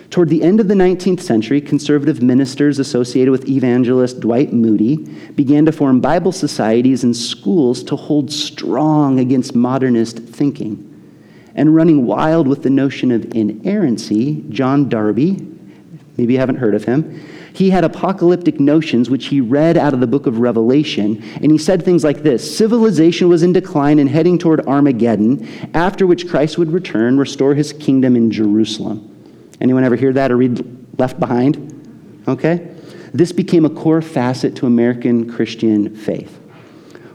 Toward 0.10 0.28
the 0.28 0.44
end 0.44 0.60
of 0.60 0.68
the 0.68 0.74
19th 0.74 1.22
century, 1.22 1.62
conservative 1.62 2.22
ministers 2.22 2.80
associated 2.80 3.32
with 3.32 3.48
evangelist 3.48 4.20
Dwight 4.20 4.52
Moody 4.52 4.98
began 5.36 5.66
to 5.66 5.72
form 5.72 6.02
Bible 6.02 6.34
societies 6.34 7.06
and 7.06 7.16
schools 7.16 7.82
to 7.84 7.96
hold 7.96 8.30
strong 8.30 9.20
against 9.20 9.56
modernist 9.56 10.20
thinking. 10.20 10.86
And 11.56 11.74
running 11.74 12.06
wild 12.06 12.46
with 12.46 12.62
the 12.64 12.70
notion 12.70 13.10
of 13.10 13.34
inerrancy, 13.34 14.44
John 14.50 14.90
Darby, 14.90 15.38
maybe 16.18 16.34
you 16.34 16.40
haven't 16.40 16.58
heard 16.58 16.76
of 16.76 16.84
him, 16.84 17.24
he 17.54 17.70
had 17.70 17.84
apocalyptic 17.84 18.60
notions 18.60 19.10
which 19.10 19.28
he 19.28 19.42
read 19.42 19.78
out 19.78 19.94
of 19.94 20.00
the 20.00 20.08
book 20.08 20.28
of 20.28 20.40
Revelation, 20.40 21.24
and 21.42 21.52
he 21.52 21.58
said 21.58 21.84
things 21.84 22.04
like 22.04 22.24
this 22.24 22.58
Civilization 22.58 23.30
was 23.30 23.44
in 23.44 23.54
decline 23.54 24.00
and 24.00 24.10
heading 24.10 24.38
toward 24.38 24.66
Armageddon, 24.68 25.48
after 25.74 26.06
which 26.06 26.28
Christ 26.28 26.58
would 26.58 26.72
return, 26.72 27.18
restore 27.18 27.56
his 27.56 27.74
kingdom 27.74 28.16
in 28.16 28.32
Jerusalem. 28.32 29.06
Anyone 29.62 29.84
ever 29.84 29.96
hear 29.96 30.14
that 30.14 30.32
or 30.32 30.38
read 30.38 31.00
Left 31.00 31.20
Behind? 31.20 32.24
Okay? 32.28 32.76
This 33.14 33.32
became 33.32 33.66
a 33.66 33.70
core 33.70 34.02
facet 34.02 34.56
to 34.58 34.68
American 34.68 35.32
Christian 35.32 35.96
faith. 35.96 36.40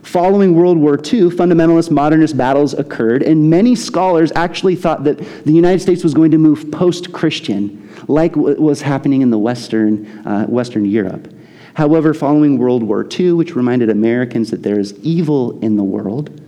Following 0.03 0.55
World 0.55 0.77
War 0.77 0.95
II, 0.95 1.29
fundamentalist 1.29 1.89
modernist 1.89 2.37
battles 2.37 2.73
occurred, 2.73 3.23
and 3.23 3.49
many 3.49 3.75
scholars 3.75 4.31
actually 4.35 4.75
thought 4.75 5.03
that 5.05 5.17
the 5.45 5.51
United 5.51 5.81
States 5.81 6.03
was 6.03 6.13
going 6.13 6.31
to 6.31 6.37
move 6.37 6.71
post 6.71 7.11
Christian 7.11 7.84
like 8.07 8.35
what 8.35 8.59
was 8.59 8.81
happening 8.81 9.21
in 9.21 9.29
the 9.29 9.37
Western, 9.37 10.05
uh, 10.27 10.45
Western 10.45 10.85
Europe. 10.85 11.33
However, 11.75 12.13
following 12.13 12.57
World 12.57 12.83
War 12.83 13.05
II, 13.07 13.33
which 13.33 13.55
reminded 13.55 13.89
Americans 13.89 14.49
that 14.51 14.63
there 14.63 14.79
is 14.79 14.93
evil 14.99 15.59
in 15.59 15.75
the 15.75 15.83
world, 15.83 16.41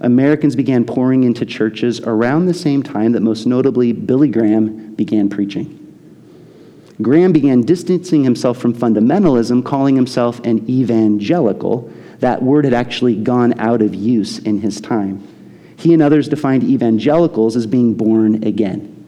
Americans 0.00 0.56
began 0.56 0.84
pouring 0.84 1.22
into 1.22 1.46
churches 1.46 2.00
around 2.00 2.46
the 2.46 2.54
same 2.54 2.82
time 2.82 3.12
that 3.12 3.20
most 3.20 3.46
notably 3.46 3.92
Billy 3.92 4.28
Graham 4.28 4.94
began 4.94 5.28
preaching. 5.28 5.78
Graham 7.00 7.32
began 7.32 7.62
distancing 7.62 8.24
himself 8.24 8.58
from 8.58 8.74
fundamentalism, 8.74 9.64
calling 9.64 9.94
himself 9.94 10.40
an 10.40 10.68
evangelical. 10.68 11.90
That 12.18 12.42
word 12.42 12.64
had 12.64 12.74
actually 12.74 13.16
gone 13.16 13.58
out 13.60 13.82
of 13.82 13.94
use 13.94 14.40
in 14.40 14.60
his 14.60 14.80
time. 14.80 15.26
He 15.76 15.94
and 15.94 16.02
others 16.02 16.28
defined 16.28 16.64
evangelicals 16.64 17.54
as 17.56 17.66
being 17.66 17.94
born 17.94 18.42
again 18.42 19.01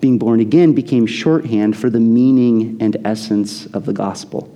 being 0.00 0.18
born 0.18 0.40
again 0.40 0.72
became 0.72 1.06
shorthand 1.06 1.76
for 1.76 1.90
the 1.90 2.00
meaning 2.00 2.76
and 2.80 2.96
essence 3.04 3.66
of 3.66 3.86
the 3.86 3.92
gospel. 3.92 4.54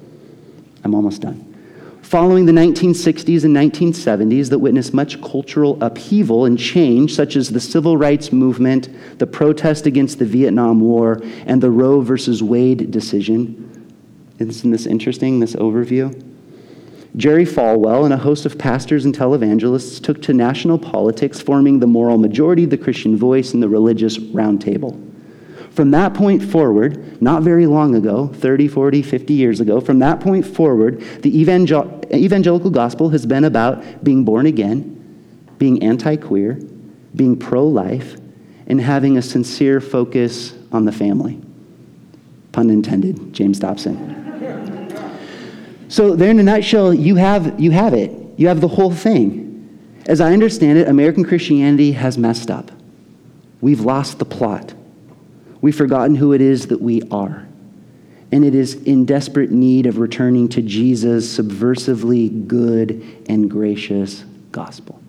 I'm 0.84 0.94
almost 0.94 1.22
done. 1.22 1.46
Following 2.02 2.46
the 2.46 2.52
1960s 2.52 3.44
and 3.44 3.54
1970s 3.54 4.50
that 4.50 4.58
witnessed 4.58 4.92
much 4.92 5.22
cultural 5.22 5.80
upheaval 5.82 6.44
and 6.44 6.58
change, 6.58 7.14
such 7.14 7.36
as 7.36 7.50
the 7.50 7.60
civil 7.60 7.96
rights 7.96 8.32
movement, 8.32 8.88
the 9.18 9.26
protest 9.26 9.86
against 9.86 10.18
the 10.18 10.24
Vietnam 10.24 10.80
War, 10.80 11.22
and 11.46 11.62
the 11.62 11.70
Roe 11.70 12.00
versus 12.00 12.42
Wade 12.42 12.90
decision, 12.90 13.66
isn't 14.38 14.70
this 14.70 14.86
interesting, 14.86 15.38
this 15.38 15.54
overview? 15.54 16.26
Jerry 17.16 17.44
Falwell 17.44 18.04
and 18.04 18.14
a 18.14 18.16
host 18.16 18.46
of 18.46 18.56
pastors 18.56 19.04
and 19.04 19.16
televangelists 19.16 20.02
took 20.02 20.22
to 20.22 20.32
national 20.32 20.78
politics, 20.78 21.40
forming 21.40 21.78
the 21.78 21.86
moral 21.86 22.18
majority, 22.18 22.64
the 22.64 22.78
Christian 22.78 23.16
voice, 23.16 23.52
and 23.52 23.62
the 23.62 23.68
religious 23.68 24.16
roundtable. 24.18 25.09
From 25.70 25.92
that 25.92 26.14
point 26.14 26.42
forward, 26.42 27.22
not 27.22 27.42
very 27.42 27.66
long 27.66 27.94
ago, 27.94 28.26
30, 28.26 28.68
40, 28.68 29.02
50 29.02 29.34
years 29.34 29.60
ago, 29.60 29.80
from 29.80 30.00
that 30.00 30.20
point 30.20 30.44
forward, 30.44 31.00
the 31.22 31.40
evangel- 31.40 32.00
evangelical 32.12 32.70
gospel 32.70 33.10
has 33.10 33.24
been 33.24 33.44
about 33.44 34.02
being 34.02 34.24
born 34.24 34.46
again, 34.46 34.96
being 35.58 35.82
anti 35.82 36.16
queer, 36.16 36.58
being 37.14 37.36
pro 37.36 37.66
life, 37.66 38.16
and 38.66 38.80
having 38.80 39.16
a 39.16 39.22
sincere 39.22 39.80
focus 39.80 40.54
on 40.72 40.84
the 40.84 40.92
family. 40.92 41.40
Pun 42.52 42.68
intended, 42.70 43.32
James 43.32 43.60
Dobson. 43.60 44.16
so, 45.88 46.16
there 46.16 46.30
in 46.30 46.40
a 46.40 46.42
nutshell, 46.42 46.92
you 46.92 47.14
have, 47.14 47.60
you 47.60 47.70
have 47.70 47.94
it. 47.94 48.12
You 48.36 48.48
have 48.48 48.60
the 48.60 48.68
whole 48.68 48.92
thing. 48.92 49.46
As 50.06 50.20
I 50.20 50.32
understand 50.32 50.78
it, 50.78 50.88
American 50.88 51.24
Christianity 51.24 51.92
has 51.92 52.18
messed 52.18 52.50
up. 52.50 52.72
We've 53.60 53.80
lost 53.80 54.18
the 54.18 54.24
plot. 54.24 54.74
We've 55.60 55.76
forgotten 55.76 56.14
who 56.16 56.32
it 56.32 56.40
is 56.40 56.68
that 56.68 56.80
we 56.80 57.02
are. 57.10 57.46
And 58.32 58.44
it 58.44 58.54
is 58.54 58.74
in 58.74 59.04
desperate 59.04 59.50
need 59.50 59.86
of 59.86 59.98
returning 59.98 60.48
to 60.50 60.62
Jesus' 60.62 61.36
subversively 61.36 62.46
good 62.46 63.04
and 63.28 63.50
gracious 63.50 64.24
gospel. 64.52 65.00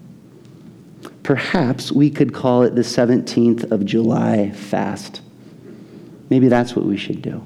Perhaps 1.23 1.91
we 1.91 2.09
could 2.09 2.33
call 2.33 2.63
it 2.63 2.75
the 2.75 2.81
17th 2.81 3.71
of 3.71 3.85
July 3.85 4.49
fast. 4.51 5.21
Maybe 6.29 6.47
that's 6.47 6.75
what 6.75 6.85
we 6.85 6.97
should 6.97 7.21
do. 7.21 7.43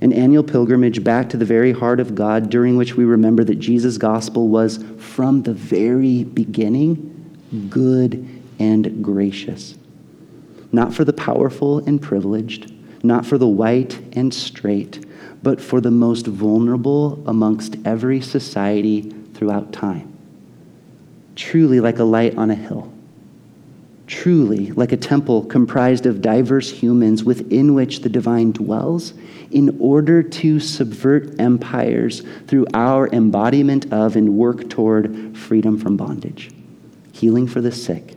An 0.00 0.12
annual 0.12 0.42
pilgrimage 0.42 1.04
back 1.04 1.28
to 1.30 1.36
the 1.36 1.44
very 1.44 1.70
heart 1.70 2.00
of 2.00 2.16
God, 2.16 2.50
during 2.50 2.76
which 2.76 2.96
we 2.96 3.04
remember 3.04 3.44
that 3.44 3.60
Jesus' 3.60 3.98
gospel 3.98 4.48
was, 4.48 4.84
from 4.98 5.42
the 5.42 5.54
very 5.54 6.24
beginning, 6.24 7.68
good 7.70 8.28
and 8.58 9.04
gracious. 9.04 9.76
Not 10.72 10.94
for 10.94 11.04
the 11.04 11.12
powerful 11.12 11.78
and 11.78 12.00
privileged, 12.00 12.72
not 13.04 13.26
for 13.26 13.36
the 13.36 13.46
white 13.46 14.00
and 14.16 14.32
straight, 14.32 15.04
but 15.42 15.60
for 15.60 15.80
the 15.80 15.90
most 15.90 16.26
vulnerable 16.26 17.22
amongst 17.26 17.76
every 17.84 18.20
society 18.20 19.12
throughout 19.34 19.72
time. 19.72 20.16
Truly 21.36 21.80
like 21.80 21.98
a 21.98 22.04
light 22.04 22.36
on 22.36 22.50
a 22.50 22.54
hill, 22.54 22.92
truly 24.06 24.70
like 24.72 24.92
a 24.92 24.96
temple 24.96 25.44
comprised 25.44 26.06
of 26.06 26.20
diverse 26.20 26.70
humans 26.70 27.24
within 27.24 27.74
which 27.74 28.00
the 28.00 28.08
divine 28.08 28.52
dwells, 28.52 29.14
in 29.50 29.76
order 29.80 30.22
to 30.22 30.60
subvert 30.60 31.40
empires 31.40 32.22
through 32.46 32.66
our 32.74 33.08
embodiment 33.08 33.92
of 33.92 34.16
and 34.16 34.36
work 34.36 34.68
toward 34.70 35.36
freedom 35.36 35.78
from 35.78 35.96
bondage, 35.96 36.50
healing 37.12 37.46
for 37.46 37.60
the 37.60 37.72
sick, 37.72 38.14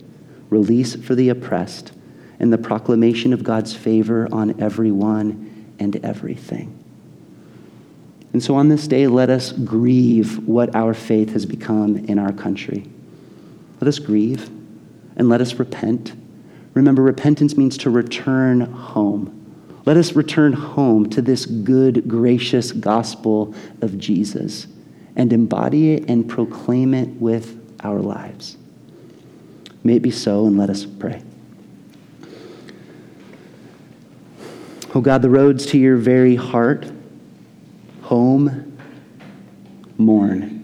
release 0.50 0.96
for 0.96 1.16
the 1.16 1.30
oppressed, 1.30 1.92
and 2.40 2.52
the 2.52 2.58
proclamation 2.58 3.34
of 3.34 3.44
God's 3.44 3.74
favor 3.74 4.28
on 4.32 4.62
everyone 4.62 5.74
and 5.80 5.96
everything. 6.04 6.82
And 8.34 8.44
so 8.44 8.56
on 8.56 8.68
this 8.68 8.88
day, 8.88 9.08
let 9.08 9.30
us 9.30 9.54
grieve 9.54 10.46
what 10.48 10.76
our 10.76 10.94
faith 10.94 11.32
has 11.32 11.46
become 11.46 11.98
in 11.98 12.20
our 12.20 12.34
country. 12.34 12.86
Let 13.80 13.88
us 13.88 14.00
grieve 14.00 14.50
and 15.16 15.30
let 15.30 15.40
us 15.40 15.54
repent. 15.54 16.14
Remember, 16.74 17.02
repentance 17.02 17.56
means 17.56 17.78
to 17.78 17.90
return 17.90 18.62
home. 18.62 19.32
Let 19.86 19.98
us 19.98 20.14
return 20.14 20.52
home 20.52 21.10
to 21.12 21.22
this 21.22 21.46
good, 21.46 22.10
gracious 22.10 22.72
gospel 22.72 23.54
of 23.82 23.98
Jesus 23.98 24.68
and 25.16 25.32
embody 25.32 25.94
it 25.94 26.10
and 26.10 26.28
proclaim 26.28 26.94
it 26.94 27.08
with 27.10 27.58
our 27.84 28.00
lives. 28.00 28.58
May 29.84 29.98
it 29.98 30.02
be 30.02 30.12
so, 30.12 30.48
and 30.48 30.58
let 30.58 30.70
us 30.70 30.86
pray. 30.86 31.22
Oh 34.96 35.02
God, 35.02 35.22
the 35.22 35.30
roads 35.30 35.66
to 35.68 35.78
your 35.78 35.98
very 35.98 36.38
heart, 36.38 36.90
home, 38.04 38.78
mourn. 39.98 40.56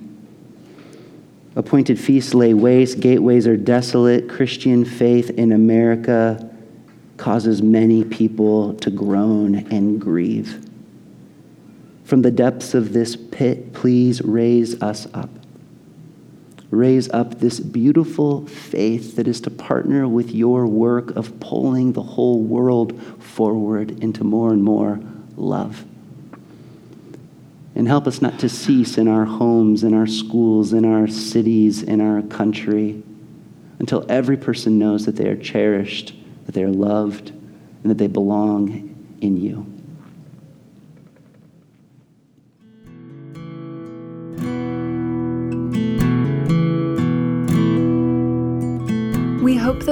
Appointed 1.58 2.00
feasts 2.00 2.34
lay 2.34 2.54
waste, 2.54 3.02
gateways 3.02 3.46
are 3.46 3.58
desolate. 3.58 4.30
Christian 4.30 4.86
faith 4.86 5.32
in 5.32 5.52
America 5.52 6.50
causes 7.17 7.62
many 7.62 8.06
people 8.06 8.74
to 8.76 8.89
groan 8.89 9.56
and 9.70 10.00
grieve. 10.00 10.65
From 12.06 12.22
the 12.22 12.32
depths 12.32 12.74
of 12.74 12.94
this 12.94 13.17
pit, 13.17 13.74
please 13.74 14.22
raise 14.22 14.82
us 14.82 15.08
up. 15.13 15.30
Raise 16.72 17.10
up 17.10 17.40
this 17.40 17.60
beautiful 17.60 18.48
faith 18.48 19.18
that 19.18 19.28
is 19.28 19.42
to 19.42 19.52
partner 19.52 20.08
with 20.08 20.32
your 20.32 20.66
work 20.66 21.12
of 21.18 21.38
pulling 21.42 21.92
the 21.92 22.02
whole 22.02 22.42
world 22.42 23.00
forward 23.22 24.02
into 24.02 24.24
more 24.24 24.52
and 24.52 24.64
more 24.64 25.02
love. 25.36 25.84
And 27.76 27.88
help 27.88 28.08
us 28.08 28.22
not 28.22 28.40
to 28.40 28.50
cease 28.50 28.98
in 28.98 29.10
our 29.10 29.26
homes, 29.26 29.84
in 29.84 29.94
our 29.94 30.08
schools, 30.08 30.72
in 30.72 30.86
our 30.86 31.08
cities, 31.08 31.84
in 31.84 32.00
our 32.00 32.22
country, 32.22 33.04
until 33.80 34.06
every 34.08 34.38
person 34.38 34.80
knows 34.80 35.06
that 35.06 35.18
they 35.18 35.28
are 35.28 35.38
cherished, 35.38 36.14
that 36.46 36.54
they 36.54 36.64
are 36.64 36.70
loved, 36.70 37.32
and 37.32 37.90
that 37.90 37.98
they 37.98 38.08
belong 38.08 39.18
in 39.20 39.36
you. 39.36 39.66